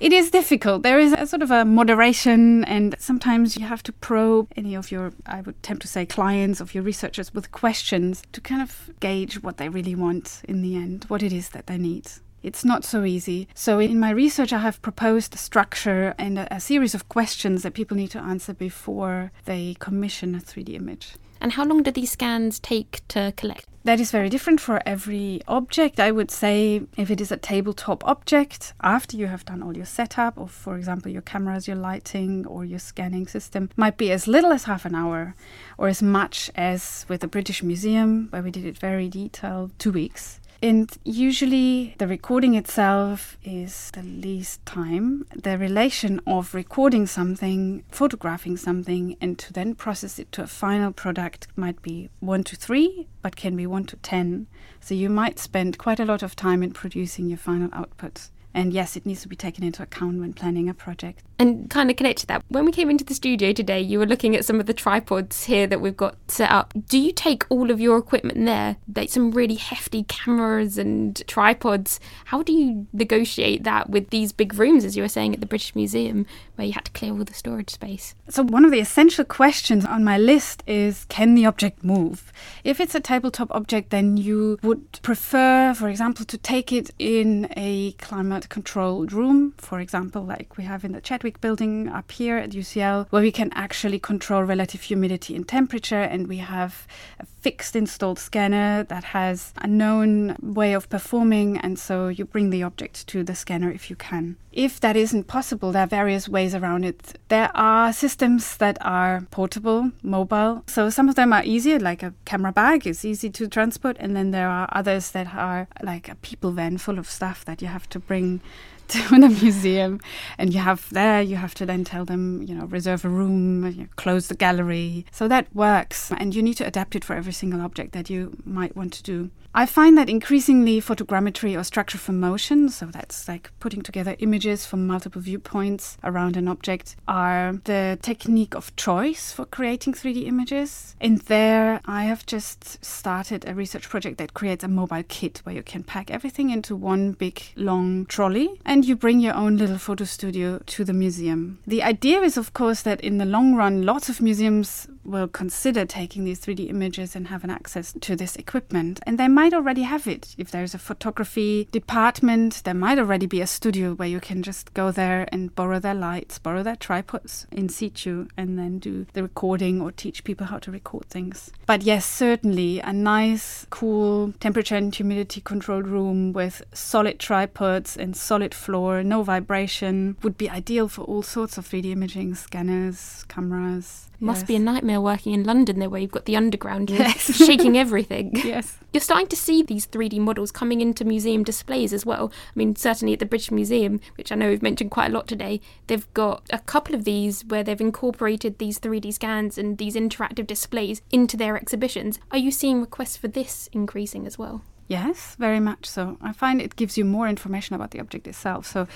It 0.00 0.12
is 0.12 0.30
difficult. 0.30 0.84
There 0.84 1.00
is 1.00 1.12
a 1.12 1.26
sort 1.26 1.42
of 1.42 1.50
a 1.50 1.64
moderation, 1.64 2.64
and 2.66 2.94
sometimes 3.00 3.56
you 3.56 3.66
have 3.66 3.82
to 3.82 3.92
probe 3.92 4.52
any 4.56 4.76
of 4.76 4.92
your, 4.92 5.12
I 5.26 5.40
would 5.40 5.60
tend 5.64 5.80
to 5.80 5.88
say, 5.88 6.06
clients, 6.06 6.60
of 6.60 6.72
your 6.72 6.84
researchers 6.84 7.34
with 7.34 7.50
questions 7.50 8.22
to 8.30 8.40
kind 8.40 8.62
of 8.62 8.90
gauge 9.00 9.42
what 9.42 9.56
they 9.56 9.68
really 9.68 9.96
want 9.96 10.42
in 10.44 10.62
the 10.62 10.76
end, 10.76 11.06
what 11.08 11.24
it 11.24 11.32
is 11.32 11.48
that 11.48 11.66
they 11.66 11.78
need. 11.78 12.08
It's 12.42 12.64
not 12.64 12.84
so 12.84 13.04
easy. 13.04 13.48
So, 13.54 13.78
in 13.78 13.98
my 13.98 14.10
research, 14.10 14.52
I 14.52 14.58
have 14.58 14.80
proposed 14.82 15.34
a 15.34 15.38
structure 15.38 16.14
and 16.18 16.38
a, 16.38 16.54
a 16.54 16.60
series 16.60 16.94
of 16.94 17.08
questions 17.08 17.62
that 17.62 17.74
people 17.74 17.96
need 17.96 18.10
to 18.12 18.20
answer 18.20 18.54
before 18.54 19.32
they 19.44 19.76
commission 19.78 20.34
a 20.34 20.38
3D 20.38 20.74
image. 20.74 21.14
And 21.40 21.52
how 21.52 21.64
long 21.64 21.82
do 21.82 21.90
these 21.90 22.12
scans 22.12 22.58
take 22.58 23.00
to 23.08 23.32
collect? 23.36 23.64
That 23.84 24.00
is 24.00 24.10
very 24.10 24.28
different 24.28 24.60
for 24.60 24.82
every 24.84 25.40
object. 25.46 26.00
I 26.00 26.10
would 26.10 26.30
say 26.30 26.82
if 26.96 27.10
it 27.10 27.20
is 27.20 27.32
a 27.32 27.36
tabletop 27.36 28.06
object, 28.06 28.74
after 28.82 29.16
you 29.16 29.28
have 29.28 29.44
done 29.44 29.62
all 29.62 29.76
your 29.76 29.86
setup, 29.86 30.36
or 30.36 30.48
for 30.48 30.76
example, 30.76 31.10
your 31.10 31.22
cameras, 31.22 31.66
your 31.66 31.76
lighting, 31.76 32.44
or 32.46 32.64
your 32.64 32.80
scanning 32.80 33.26
system, 33.26 33.70
might 33.76 33.96
be 33.96 34.10
as 34.10 34.26
little 34.26 34.52
as 34.52 34.64
half 34.64 34.84
an 34.84 34.94
hour, 34.94 35.34
or 35.78 35.88
as 35.88 36.02
much 36.02 36.50
as 36.54 37.06
with 37.08 37.20
the 37.20 37.28
British 37.28 37.62
Museum, 37.62 38.26
where 38.30 38.42
we 38.42 38.50
did 38.50 38.66
it 38.66 38.76
very 38.76 39.08
detailed, 39.08 39.70
two 39.78 39.92
weeks. 39.92 40.40
And 40.60 40.90
usually 41.04 41.94
the 41.98 42.08
recording 42.08 42.56
itself 42.56 43.38
is 43.44 43.92
the 43.92 44.02
least 44.02 44.66
time. 44.66 45.24
The 45.32 45.56
relation 45.56 46.20
of 46.26 46.52
recording 46.52 47.06
something, 47.06 47.84
photographing 47.90 48.56
something, 48.56 49.16
and 49.20 49.38
to 49.38 49.52
then 49.52 49.76
process 49.76 50.18
it 50.18 50.32
to 50.32 50.42
a 50.42 50.48
final 50.48 50.90
product 50.90 51.46
might 51.54 51.80
be 51.80 52.10
one 52.18 52.42
to 52.42 52.56
three, 52.56 53.06
but 53.22 53.36
can 53.36 53.54
be 53.54 53.68
one 53.68 53.84
to 53.84 53.96
ten. 53.96 54.48
So 54.80 54.94
you 54.94 55.08
might 55.08 55.38
spend 55.38 55.78
quite 55.78 56.00
a 56.00 56.04
lot 56.04 56.24
of 56.24 56.34
time 56.34 56.64
in 56.64 56.72
producing 56.72 57.28
your 57.28 57.38
final 57.38 57.70
output. 57.72 58.28
And 58.54 58.72
yes, 58.72 58.96
it 58.96 59.06
needs 59.06 59.22
to 59.22 59.28
be 59.28 59.36
taken 59.36 59.62
into 59.62 59.82
account 59.82 60.18
when 60.18 60.32
planning 60.32 60.68
a 60.68 60.74
project. 60.74 61.22
And 61.38 61.70
kind 61.70 61.90
of 61.90 61.96
connect 61.96 62.20
to 62.20 62.26
that, 62.26 62.42
when 62.48 62.64
we 62.64 62.72
came 62.72 62.90
into 62.90 63.04
the 63.04 63.14
studio 63.14 63.52
today, 63.52 63.80
you 63.80 63.98
were 63.98 64.06
looking 64.06 64.34
at 64.34 64.44
some 64.44 64.58
of 64.58 64.66
the 64.66 64.74
tripods 64.74 65.44
here 65.44 65.66
that 65.66 65.80
we've 65.80 65.96
got 65.96 66.16
set 66.28 66.50
up. 66.50 66.74
Do 66.88 66.98
you 66.98 67.12
take 67.12 67.44
all 67.50 67.70
of 67.70 67.78
your 67.78 67.98
equipment 67.98 68.44
there, 68.44 68.76
like 68.96 69.10
some 69.10 69.30
really 69.30 69.54
hefty 69.54 70.02
cameras 70.04 70.78
and 70.78 71.24
tripods? 71.28 72.00
How 72.26 72.42
do 72.42 72.52
you 72.52 72.88
negotiate 72.92 73.62
that 73.64 73.90
with 73.90 74.10
these 74.10 74.32
big 74.32 74.54
rooms, 74.54 74.84
as 74.84 74.96
you 74.96 75.02
were 75.02 75.08
saying 75.08 75.34
at 75.34 75.40
the 75.40 75.46
British 75.46 75.76
Museum, 75.76 76.26
where 76.58 76.66
you 76.66 76.72
had 76.72 76.86
to 76.86 76.90
clear 76.90 77.12
all 77.12 77.24
the 77.24 77.32
storage 77.32 77.70
space? 77.70 78.16
So, 78.28 78.42
one 78.42 78.64
of 78.64 78.72
the 78.72 78.80
essential 78.80 79.24
questions 79.24 79.84
on 79.84 80.02
my 80.02 80.18
list 80.18 80.64
is 80.66 81.06
can 81.08 81.36
the 81.36 81.46
object 81.46 81.84
move? 81.84 82.32
If 82.64 82.80
it's 82.80 82.96
a 82.96 83.00
tabletop 83.00 83.50
object, 83.52 83.90
then 83.90 84.16
you 84.16 84.58
would 84.62 85.00
prefer, 85.02 85.72
for 85.72 85.88
example, 85.88 86.24
to 86.24 86.36
take 86.36 86.72
it 86.72 86.90
in 86.98 87.48
a 87.56 87.92
climate 87.92 88.48
controlled 88.48 89.12
room, 89.12 89.54
for 89.56 89.78
example, 89.78 90.22
like 90.22 90.56
we 90.56 90.64
have 90.64 90.84
in 90.84 90.92
the 90.92 91.00
Chadwick 91.00 91.40
building 91.40 91.88
up 91.88 92.10
here 92.10 92.36
at 92.36 92.50
UCL, 92.50 93.06
where 93.10 93.22
we 93.22 93.32
can 93.32 93.52
actually 93.54 94.00
control 94.00 94.42
relative 94.42 94.82
humidity 94.82 95.36
and 95.36 95.46
temperature, 95.46 96.02
and 96.02 96.26
we 96.26 96.38
have 96.38 96.86
a 97.20 97.26
fixed 97.48 97.74
installed 97.74 98.18
scanner 98.18 98.84
that 98.84 99.04
has 99.04 99.54
a 99.62 99.66
known 99.66 100.36
way 100.42 100.74
of 100.74 100.86
performing, 100.90 101.56
and 101.56 101.78
so 101.78 102.08
you 102.08 102.22
bring 102.26 102.50
the 102.50 102.62
object 102.62 103.06
to 103.06 103.24
the 103.24 103.34
scanner 103.34 103.70
if 103.70 103.88
you 103.88 103.96
can. 103.96 104.36
If 104.52 104.80
that 104.80 104.96
isn't 104.96 105.28
possible, 105.28 105.72
there 105.72 105.84
are 105.84 105.86
various 105.86 106.28
ways 106.28 106.54
around 106.54 106.84
it. 106.84 107.18
There 107.28 107.50
are 107.54 107.90
systems 107.90 108.58
that 108.58 108.76
are 108.82 109.22
portable, 109.30 109.92
mobile. 110.02 110.62
So 110.66 110.90
some 110.90 111.08
of 111.08 111.14
them 111.14 111.32
are 111.32 111.42
easier, 111.42 111.78
like 111.78 112.02
a 112.02 112.12
camera 112.26 112.52
bag 112.52 112.86
is 112.86 113.02
easy 113.02 113.30
to 113.30 113.48
transport, 113.48 113.96
and 113.98 114.14
then 114.14 114.30
there 114.30 114.50
are 114.50 114.68
others 114.72 115.12
that 115.12 115.34
are 115.34 115.68
like 115.82 116.06
a 116.10 116.16
people 116.16 116.50
van 116.50 116.76
full 116.76 116.98
of 116.98 117.08
stuff 117.08 117.46
that 117.46 117.62
you 117.62 117.68
have 117.68 117.88
to 117.88 117.98
bring 117.98 118.42
to 119.08 119.20
the 119.20 119.28
museum. 119.28 120.00
And 120.38 120.52
you 120.52 120.60
have 120.60 120.88
there 120.90 121.20
you 121.20 121.36
have 121.36 121.54
to 121.54 121.66
then 121.66 121.84
tell 121.84 122.04
them 122.04 122.42
you 122.42 122.54
know 122.54 122.66
reserve 122.66 123.04
a 123.04 123.08
room 123.08 123.66
you 123.66 123.82
know, 123.82 123.88
close 123.96 124.28
the 124.28 124.34
gallery. 124.34 125.06
So 125.10 125.28
that 125.28 125.54
works. 125.54 126.10
And 126.12 126.34
you 126.34 126.42
need 126.42 126.54
to 126.54 126.66
adapt 126.66 126.96
it 126.96 127.04
for 127.04 127.14
every 127.14 127.32
single 127.32 127.60
object 127.60 127.92
that 127.92 128.10
you 128.10 128.36
might 128.44 128.76
want 128.76 128.92
to 128.94 129.02
do. 129.02 129.30
I 129.54 129.66
find 129.66 129.96
that 129.96 130.10
increasingly 130.10 130.80
photogrammetry 130.80 131.58
or 131.58 131.64
structure 131.64 131.98
from 131.98 132.20
motion, 132.20 132.68
so 132.68 132.86
that's 132.86 133.26
like 133.26 133.50
putting 133.58 133.82
together 133.82 134.14
images 134.18 134.66
from 134.66 134.86
multiple 134.86 135.22
viewpoints 135.22 135.96
around 136.04 136.36
an 136.36 136.48
object, 136.48 136.96
are 137.08 137.58
the 137.64 137.98
technique 138.02 138.54
of 138.54 138.76
choice 138.76 139.32
for 139.32 139.46
creating 139.46 139.94
3D 139.94 140.26
images. 140.26 140.94
And 141.00 141.20
there 141.22 141.80
I 141.86 142.04
have 142.04 142.26
just 142.26 142.84
started 142.84 143.48
a 143.48 143.54
research 143.54 143.88
project 143.88 144.18
that 144.18 144.34
creates 144.34 144.62
a 144.62 144.68
mobile 144.68 145.02
kit 145.08 145.38
where 145.44 145.54
you 145.54 145.62
can 145.62 145.82
pack 145.82 146.10
everything 146.10 146.50
into 146.50 146.76
one 146.76 147.12
big 147.12 147.42
long 147.56 148.04
trolley. 148.06 148.60
And 148.66 148.77
you 148.84 148.96
bring 148.96 149.20
your 149.20 149.34
own 149.34 149.56
little 149.56 149.78
photo 149.78 150.04
studio 150.04 150.60
to 150.66 150.84
the 150.84 150.92
museum. 150.92 151.58
The 151.66 151.82
idea 151.82 152.20
is, 152.20 152.36
of 152.36 152.52
course, 152.52 152.82
that 152.82 153.00
in 153.00 153.18
the 153.18 153.24
long 153.24 153.54
run, 153.54 153.82
lots 153.82 154.08
of 154.08 154.20
museums 154.20 154.88
will 155.08 155.28
consider 155.28 155.84
taking 155.84 156.24
these 156.24 156.40
3D 156.40 156.68
images 156.70 157.16
and 157.16 157.28
have 157.28 157.44
an 157.44 157.50
access 157.50 157.94
to 158.00 158.16
this 158.16 158.36
equipment. 158.36 159.00
And 159.04 159.18
they 159.18 159.28
might 159.28 159.54
already 159.54 159.82
have 159.82 160.06
it. 160.06 160.34
If 160.38 160.50
there's 160.50 160.74
a 160.74 160.78
photography 160.78 161.68
department, 161.72 162.62
there 162.64 162.74
might 162.74 162.98
already 162.98 163.26
be 163.26 163.40
a 163.40 163.46
studio 163.46 163.94
where 163.94 164.08
you 164.08 164.20
can 164.20 164.42
just 164.42 164.74
go 164.74 164.90
there 164.90 165.28
and 165.32 165.54
borrow 165.54 165.78
their 165.78 165.94
lights, 165.94 166.38
borrow 166.38 166.62
their 166.62 166.76
tripods 166.76 167.46
in 167.50 167.68
situ, 167.68 168.28
and 168.36 168.58
then 168.58 168.78
do 168.78 169.06
the 169.12 169.22
recording 169.22 169.80
or 169.80 169.90
teach 169.90 170.24
people 170.24 170.46
how 170.46 170.58
to 170.58 170.70
record 170.70 171.06
things. 171.06 171.50
But 171.66 171.82
yes, 171.82 172.04
certainly 172.04 172.80
a 172.80 172.92
nice, 172.92 173.66
cool 173.70 174.32
temperature 174.40 174.76
and 174.76 174.94
humidity 174.94 175.40
controlled 175.40 175.86
room 175.86 176.32
with 176.32 176.62
solid 176.72 177.18
tripods 177.18 177.96
and 177.96 178.16
solid 178.16 178.54
floor, 178.54 179.02
no 179.02 179.22
vibration 179.22 180.16
would 180.22 180.36
be 180.36 180.50
ideal 180.50 180.88
for 180.88 181.02
all 181.02 181.22
sorts 181.22 181.58
of 181.58 181.66
3D 181.68 181.92
imaging 181.92 182.34
scanners, 182.34 183.24
cameras. 183.28 184.07
Must 184.20 184.42
Yes. 184.42 184.48
be 184.48 184.56
a 184.56 184.58
nightmare 184.58 185.00
working 185.00 185.32
in 185.32 185.44
London 185.44 185.78
there 185.78 185.88
where 185.88 186.00
you've 186.00 186.10
got 186.10 186.24
the 186.24 186.36
underground 186.36 186.90
Yes. 186.90 187.32
shaking 187.46 187.78
everything. 187.78 188.32
Yes. 188.44 188.76
You're 188.90 189.02
starting 189.02 189.26
to 189.28 189.36
see 189.36 189.62
these 189.62 189.86
3D 189.86 190.18
models 190.18 190.50
coming 190.50 190.80
into 190.80 191.04
museum 191.04 191.44
displays 191.44 191.92
as 191.92 192.06
well. 192.06 192.32
I 192.32 192.52
mean, 192.54 192.74
certainly 192.74 193.12
at 193.12 193.18
the 193.18 193.26
British 193.26 193.50
Museum, 193.50 194.00
which 194.16 194.32
I 194.32 194.34
know 194.34 194.48
we've 194.48 194.62
mentioned 194.62 194.90
quite 194.90 195.10
a 195.10 195.14
lot 195.14 195.28
today, 195.28 195.60
they've 195.88 196.12
got 196.14 196.42
a 196.50 196.58
couple 196.60 196.94
of 196.94 197.04
these 197.04 197.44
where 197.44 197.62
they've 197.62 197.78
incorporated 197.78 198.58
these 198.58 198.78
3D 198.78 199.12
scans 199.12 199.58
and 199.58 199.76
these 199.76 199.94
interactive 199.94 200.46
displays 200.46 201.02
into 201.10 201.36
their 201.36 201.56
exhibitions. 201.56 202.18
Are 202.30 202.38
you 202.38 202.50
seeing 202.50 202.80
requests 202.80 203.18
for 203.18 203.28
this 203.28 203.68
increasing 203.74 204.26
as 204.26 204.38
well? 204.38 204.62
Yes, 204.88 205.36
very 205.38 205.60
much 205.60 205.84
so. 205.84 206.16
I 206.22 206.32
find 206.32 206.62
it 206.62 206.74
gives 206.74 206.96
you 206.96 207.04
more 207.04 207.28
information 207.28 207.76
about 207.76 207.90
the 207.90 208.00
object 208.00 208.26
itself. 208.26 208.66
So, 208.66 208.88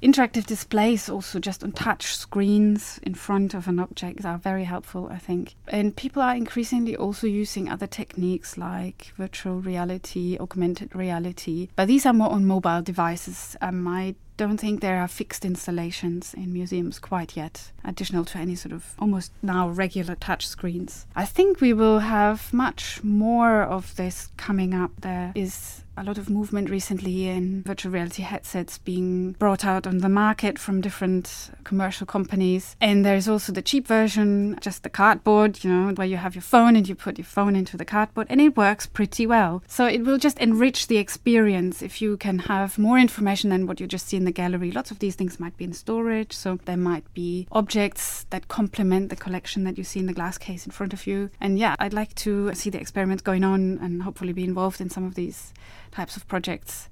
interactive 0.00 0.46
displays, 0.46 1.08
also 1.08 1.40
just 1.40 1.64
on 1.64 1.72
touch 1.72 2.14
screens 2.14 3.00
in 3.02 3.14
front 3.14 3.52
of 3.52 3.66
an 3.66 3.80
object, 3.80 4.24
are 4.24 4.38
very 4.38 4.62
helpful, 4.62 5.08
I 5.10 5.18
think. 5.18 5.56
And 5.66 5.96
people 5.96 6.22
are 6.22 6.36
increasingly 6.36 6.96
also 6.96 7.26
using 7.26 7.68
other 7.68 7.88
techniques 7.88 8.56
like 8.56 9.12
virtual 9.16 9.39
reality, 9.48 10.36
augmented 10.38 10.94
reality, 10.94 11.68
but 11.76 11.88
these 11.88 12.06
are 12.06 12.12
more 12.12 12.30
on 12.30 12.46
mobile 12.46 12.82
devices. 12.82 13.56
Um, 13.60 13.86
I 13.88 14.14
don't 14.40 14.56
think 14.56 14.80
there 14.80 15.02
are 15.02 15.06
fixed 15.06 15.44
installations 15.44 16.32
in 16.32 16.50
museums 16.50 16.98
quite 16.98 17.36
yet, 17.36 17.72
additional 17.84 18.24
to 18.24 18.38
any 18.38 18.54
sort 18.54 18.72
of 18.72 18.94
almost 18.98 19.32
now 19.42 19.68
regular 19.68 20.14
touch 20.14 20.46
screens. 20.46 21.04
I 21.14 21.26
think 21.26 21.60
we 21.60 21.74
will 21.74 21.98
have 21.98 22.50
much 22.50 23.04
more 23.04 23.62
of 23.62 23.94
this 23.96 24.30
coming 24.38 24.72
up. 24.72 24.92
There 25.02 25.32
is 25.34 25.84
a 25.96 26.04
lot 26.04 26.16
of 26.16 26.30
movement 26.30 26.70
recently 26.70 27.28
in 27.28 27.62
virtual 27.62 27.92
reality 27.92 28.22
headsets 28.22 28.78
being 28.78 29.32
brought 29.32 29.66
out 29.66 29.86
on 29.86 29.98
the 29.98 30.08
market 30.08 30.58
from 30.58 30.80
different 30.80 31.50
commercial 31.64 32.06
companies. 32.06 32.74
And 32.80 33.04
there's 33.04 33.28
also 33.28 33.52
the 33.52 33.60
cheap 33.60 33.86
version, 33.86 34.58
just 34.62 34.82
the 34.82 34.88
cardboard, 34.88 35.62
you 35.62 35.70
know, 35.70 35.92
where 35.92 36.06
you 36.06 36.16
have 36.16 36.34
your 36.34 36.42
phone 36.42 36.74
and 36.74 36.88
you 36.88 36.94
put 36.94 37.18
your 37.18 37.26
phone 37.26 37.54
into 37.54 37.76
the 37.76 37.84
cardboard, 37.84 38.28
and 38.30 38.40
it 38.40 38.56
works 38.56 38.86
pretty 38.86 39.26
well. 39.26 39.62
So 39.66 39.86
it 39.86 40.04
will 40.04 40.16
just 40.16 40.38
enrich 40.38 40.86
the 40.86 40.96
experience 40.96 41.82
if 41.82 42.00
you 42.00 42.16
can 42.16 42.38
have 42.38 42.78
more 42.78 42.98
information 42.98 43.50
than 43.50 43.66
what 43.66 43.78
you 43.78 43.86
just 43.86 44.06
see 44.08 44.16
in 44.16 44.24
the 44.24 44.29
gallery. 44.32 44.70
Lots 44.70 44.90
of 44.90 44.98
these 44.98 45.14
things 45.14 45.40
might 45.40 45.56
be 45.56 45.64
in 45.64 45.72
storage, 45.72 46.32
so 46.32 46.58
there 46.66 46.76
might 46.76 47.12
be 47.14 47.46
objects 47.50 48.26
that 48.30 48.48
complement 48.48 49.08
the 49.08 49.16
collection 49.16 49.64
that 49.64 49.78
you 49.78 49.84
see 49.84 50.00
in 50.00 50.06
the 50.06 50.12
glass 50.12 50.36
case 50.36 50.66
in 50.66 50.72
front 50.72 50.92
of 50.92 51.06
you. 51.06 51.30
And 51.40 51.58
yeah, 51.58 51.76
I'd 51.78 51.94
like 51.94 52.14
to 52.16 52.52
see 52.54 52.68
the 52.68 52.80
experiments 52.80 53.22
going 53.22 53.44
on 53.44 53.78
and 53.80 54.02
hopefully 54.02 54.32
be 54.32 54.44
involved 54.44 54.80
in 54.80 54.90
some 54.90 55.04
of 55.04 55.14
these 55.14 55.54
types 55.90 56.16
of 56.16 56.28
projects. 56.28 56.89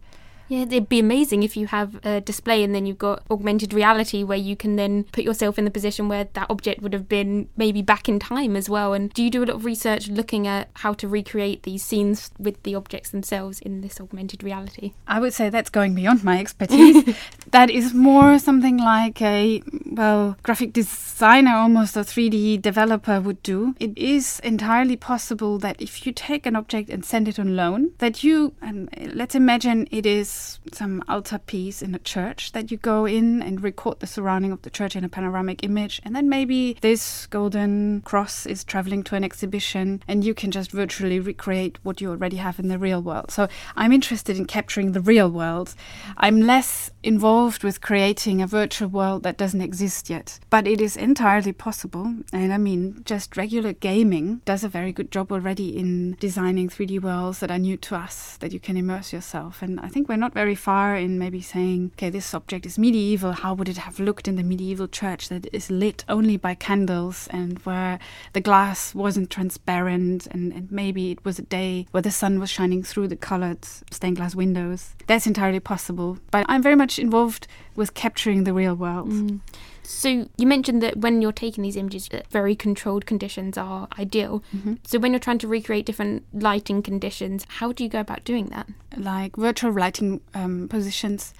Yeah, 0.48 0.62
it'd 0.62 0.88
be 0.88 0.98
amazing 0.98 1.42
if 1.42 1.56
you 1.56 1.66
have 1.66 2.04
a 2.04 2.20
display 2.20 2.64
and 2.64 2.74
then 2.74 2.86
you've 2.86 2.98
got 2.98 3.22
augmented 3.30 3.74
reality 3.74 4.24
where 4.24 4.38
you 4.38 4.56
can 4.56 4.76
then 4.76 5.04
put 5.12 5.24
yourself 5.24 5.58
in 5.58 5.64
the 5.64 5.70
position 5.70 6.08
where 6.08 6.24
that 6.32 6.46
object 6.48 6.80
would 6.80 6.94
have 6.94 7.08
been 7.08 7.48
maybe 7.56 7.82
back 7.82 8.08
in 8.08 8.18
time 8.18 8.56
as 8.56 8.68
well. 8.68 8.94
And 8.94 9.12
do 9.12 9.22
you 9.22 9.30
do 9.30 9.44
a 9.44 9.46
lot 9.46 9.56
of 9.56 9.64
research 9.64 10.08
looking 10.08 10.46
at 10.46 10.70
how 10.74 10.94
to 10.94 11.08
recreate 11.08 11.64
these 11.64 11.82
scenes 11.82 12.30
with 12.38 12.62
the 12.62 12.74
objects 12.74 13.10
themselves 13.10 13.60
in 13.60 13.82
this 13.82 14.00
augmented 14.00 14.42
reality? 14.42 14.92
I 15.06 15.20
would 15.20 15.34
say 15.34 15.50
that's 15.50 15.70
going 15.70 15.94
beyond 15.94 16.24
my 16.24 16.38
expertise. 16.38 17.14
that 17.50 17.68
is 17.70 17.92
more 17.92 18.38
something 18.38 18.78
like 18.78 19.20
a, 19.20 19.62
well, 19.84 20.36
graphic 20.42 20.72
designer, 20.72 21.56
almost 21.56 21.96
a 21.96 22.00
3D 22.00 22.62
developer 22.62 23.20
would 23.20 23.42
do. 23.42 23.74
It 23.78 23.96
is 23.98 24.40
entirely 24.40 24.96
possible 24.96 25.58
that 25.58 25.80
if 25.80 26.06
you 26.06 26.12
take 26.12 26.46
an 26.46 26.56
object 26.56 26.88
and 26.88 27.04
send 27.04 27.28
it 27.28 27.38
on 27.38 27.54
loan, 27.54 27.92
that 27.98 28.24
you, 28.24 28.54
and 28.62 28.88
let's 29.14 29.34
imagine 29.34 29.86
it 29.90 30.06
is 30.06 30.37
some 30.72 31.02
altar 31.08 31.38
piece 31.38 31.82
in 31.82 31.94
a 31.94 31.98
church 31.98 32.52
that 32.52 32.70
you 32.70 32.76
go 32.76 33.06
in 33.06 33.42
and 33.42 33.62
record 33.62 34.00
the 34.00 34.06
surrounding 34.06 34.52
of 34.52 34.62
the 34.62 34.70
church 34.70 34.96
in 34.96 35.04
a 35.04 35.08
panoramic 35.08 35.64
image. 35.64 36.00
And 36.04 36.14
then 36.14 36.28
maybe 36.28 36.76
this 36.80 37.26
golden 37.26 38.02
cross 38.02 38.46
is 38.46 38.64
traveling 38.64 39.02
to 39.04 39.16
an 39.16 39.24
exhibition 39.24 40.02
and 40.06 40.24
you 40.24 40.34
can 40.34 40.50
just 40.50 40.70
virtually 40.70 41.20
recreate 41.20 41.78
what 41.82 42.00
you 42.00 42.10
already 42.10 42.36
have 42.36 42.58
in 42.58 42.68
the 42.68 42.78
real 42.78 43.02
world. 43.02 43.30
So 43.30 43.48
I'm 43.76 43.92
interested 43.92 44.36
in 44.36 44.46
capturing 44.46 44.92
the 44.92 45.00
real 45.00 45.30
world. 45.30 45.74
I'm 46.16 46.40
less 46.40 46.90
involved 47.08 47.64
with 47.64 47.80
creating 47.80 48.42
a 48.42 48.46
virtual 48.46 48.86
world 48.86 49.22
that 49.22 49.38
doesn't 49.38 49.62
exist 49.62 50.10
yet. 50.10 50.38
But 50.50 50.66
it 50.66 50.78
is 50.78 50.94
entirely 50.94 51.52
possible. 51.52 52.14
And 52.34 52.52
I 52.52 52.58
mean, 52.58 53.02
just 53.06 53.34
regular 53.34 53.72
gaming 53.72 54.42
does 54.44 54.62
a 54.62 54.68
very 54.68 54.92
good 54.92 55.10
job 55.10 55.32
already 55.32 55.74
in 55.74 56.18
designing 56.20 56.68
3D 56.68 57.00
worlds 57.00 57.38
that 57.38 57.50
are 57.50 57.58
new 57.58 57.78
to 57.78 57.96
us, 57.96 58.36
that 58.40 58.52
you 58.52 58.60
can 58.60 58.76
immerse 58.76 59.10
yourself. 59.10 59.62
And 59.62 59.80
I 59.80 59.88
think 59.88 60.06
we're 60.06 60.16
not 60.16 60.34
very 60.34 60.54
far 60.54 60.96
in 60.96 61.18
maybe 61.18 61.40
saying, 61.40 61.92
okay, 61.94 62.10
this 62.10 62.34
object 62.34 62.66
is 62.66 62.78
medieval. 62.78 63.32
How 63.32 63.54
would 63.54 63.70
it 63.70 63.78
have 63.78 63.98
looked 63.98 64.28
in 64.28 64.36
the 64.36 64.42
medieval 64.42 64.86
church 64.86 65.30
that 65.30 65.46
is 65.50 65.70
lit 65.70 66.04
only 66.10 66.36
by 66.36 66.54
candles 66.54 67.26
and 67.30 67.58
where 67.60 67.98
the 68.34 68.42
glass 68.42 68.94
wasn't 68.94 69.30
transparent 69.30 70.26
and, 70.26 70.52
and 70.52 70.70
maybe 70.70 71.10
it 71.10 71.24
was 71.24 71.38
a 71.38 71.42
day 71.42 71.86
where 71.90 72.02
the 72.02 72.10
sun 72.10 72.38
was 72.38 72.50
shining 72.50 72.82
through 72.82 73.08
the 73.08 73.16
colored 73.16 73.64
stained 73.64 74.18
glass 74.18 74.34
windows? 74.34 74.94
That's 75.06 75.26
entirely 75.26 75.60
possible. 75.60 76.18
But 76.30 76.44
I'm 76.50 76.62
very 76.62 76.76
much 76.76 76.97
involved 76.98 77.46
with 77.76 77.94
capturing 77.94 78.44
the 78.44 78.52
real 78.52 78.74
world. 78.74 79.10
Mm. 79.10 79.40
So 79.82 80.28
you 80.36 80.46
mentioned 80.46 80.82
that 80.82 80.98
when 80.98 81.22
you're 81.22 81.32
taking 81.32 81.62
these 81.62 81.76
images, 81.76 82.10
very 82.30 82.54
controlled 82.54 83.06
conditions 83.06 83.56
are 83.56 83.88
ideal. 83.98 84.44
Mm-hmm. 84.54 84.74
So 84.84 84.98
when 84.98 85.12
you're 85.12 85.18
trying 85.18 85.38
to 85.38 85.48
recreate 85.48 85.86
different 85.86 86.24
lighting 86.34 86.82
conditions, 86.82 87.46
how 87.48 87.72
do 87.72 87.84
you 87.84 87.88
go 87.88 88.00
about 88.00 88.22
doing 88.24 88.46
that? 88.46 88.68
Like 88.96 89.36
virtual 89.36 89.72
lighting 89.72 90.20
um, 90.34 90.68
positions, 90.68 91.32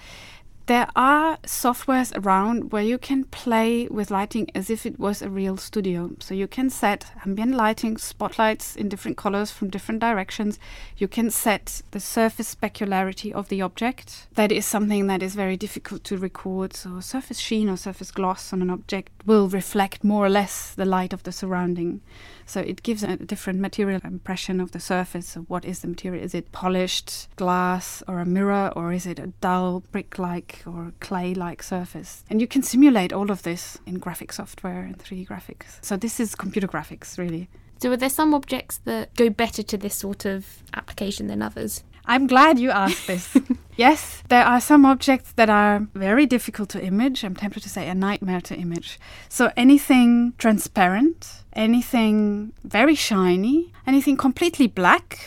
there 0.69 0.89
are 0.95 1.39
softwares 1.39 2.13
around 2.15 2.73
where 2.73 2.83
you 2.83 2.99
can 2.99 3.25
play 3.25 3.89
with 3.89 4.11
lighting 4.11 4.51
as 4.55 4.69
if 4.69 4.85
it 4.85 4.99
was 4.99 5.23
a 5.23 5.31
real 5.31 5.57
studio. 5.57 6.11
So 6.21 6.35
you 6.35 6.47
can 6.47 6.69
set 6.69 7.07
ambient 7.25 7.55
lighting, 7.55 7.97
spotlights 7.97 8.77
in 8.77 8.91
different 8.91 9.17
colors 9.17 9.51
from 9.51 9.71
different 9.71 10.03
directions. 10.03 10.59
You 10.99 11.09
can 11.09 11.31
set 11.31 11.81
the 11.93 12.01
surface 12.01 12.55
specularity 12.55 13.33
of 13.33 13.49
the 13.49 13.63
object. 13.63 14.27
That 14.35 14.53
is 14.53 14.67
something 14.67 15.07
that 15.07 15.23
is 15.23 15.35
very 15.35 15.57
difficult 15.57 16.05
to 16.05 16.19
record. 16.19 16.77
So 16.77 17.01
surface 17.01 17.39
sheen 17.39 17.71
or 17.71 17.79
surface 17.79 18.11
gloss 18.11 18.53
on 18.53 18.61
an 18.61 18.69
object 18.69 19.11
will 19.25 19.49
reflect 19.49 20.05
more 20.05 20.27
or 20.27 20.31
less 20.31 20.75
the 20.75 20.85
light 20.85 21.15
of 21.15 21.23
the 21.23 21.33
surrounding. 21.33 22.03
So 22.45 22.61
it 22.61 22.83
gives 22.83 23.03
a 23.03 23.17
different 23.17 23.61
material 23.61 24.01
impression 24.05 24.61
of 24.61 24.73
the 24.73 24.81
surface. 24.81 25.29
So 25.29 25.41
what 25.43 25.65
is 25.65 25.81
the 25.81 25.89
material? 25.89 26.23
Is 26.23 26.35
it 26.35 26.53
polished 26.53 27.29
glass 27.37 28.03
or 28.07 28.21
a 28.21 28.27
mirror, 28.27 28.71
or 28.75 28.93
is 28.93 29.07
it 29.07 29.19
a 29.19 29.33
dull 29.41 29.83
brick 29.93 30.19
like 30.19 30.58
or 30.67 30.93
clay 31.01 31.35
like 31.35 31.63
surface? 31.63 32.25
And 32.31 32.41
you 32.41 32.47
can 32.47 32.63
simulate 32.63 33.13
all 33.13 33.31
of 33.31 33.43
this 33.43 33.79
in 33.87 33.99
graphic 33.99 34.33
software 34.33 34.81
and 34.81 34.99
3D 34.99 35.27
graphics. 35.27 35.79
So 35.83 35.97
this 35.97 36.21
is 36.21 36.35
computer 36.35 36.69
graphics, 36.69 37.19
really. 37.19 37.49
So, 37.81 37.93
are 37.93 37.97
there 37.97 38.11
some 38.11 38.35
objects 38.35 38.79
that 38.79 39.15
go 39.15 39.31
better 39.31 39.63
to 39.63 39.77
this 39.77 39.95
sort 39.95 40.25
of 40.25 40.63
application 40.75 41.29
than 41.29 41.43
others? 41.43 41.85
I'm 42.09 42.27
glad 42.27 42.59
you 42.59 42.71
asked 42.71 43.07
this. 43.07 43.37
yes, 43.77 44.23
there 44.31 44.45
are 44.45 44.61
some 44.61 44.87
objects 44.87 45.33
that 45.33 45.51
are 45.51 45.87
very 45.95 46.25
difficult 46.25 46.71
to 46.71 46.83
image. 46.83 47.23
I'm 47.23 47.37
tempted 47.37 47.63
to 47.63 47.69
say 47.69 47.87
a 47.87 47.95
nightmare 47.95 48.41
to 48.41 48.57
image. 48.57 48.99
So 49.29 49.53
anything 49.57 50.33
transparent, 50.39 51.45
anything 51.53 52.55
very 52.65 52.95
shiny, 52.95 53.73
anything 53.87 54.17
completely 54.17 54.67
black, 54.67 55.19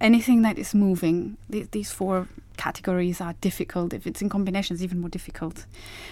anything 0.00 0.40
that 0.42 0.58
is 0.58 0.74
moving. 0.74 1.36
These 1.48 1.92
four 1.92 2.28
categories 2.56 3.20
are 3.20 3.34
difficult. 3.40 3.92
If 3.92 4.06
it's 4.06 4.22
in 4.22 4.28
combination, 4.28 4.74
it's 4.74 4.82
even 4.82 5.00
more 5.00 5.10
difficult. 5.10 5.66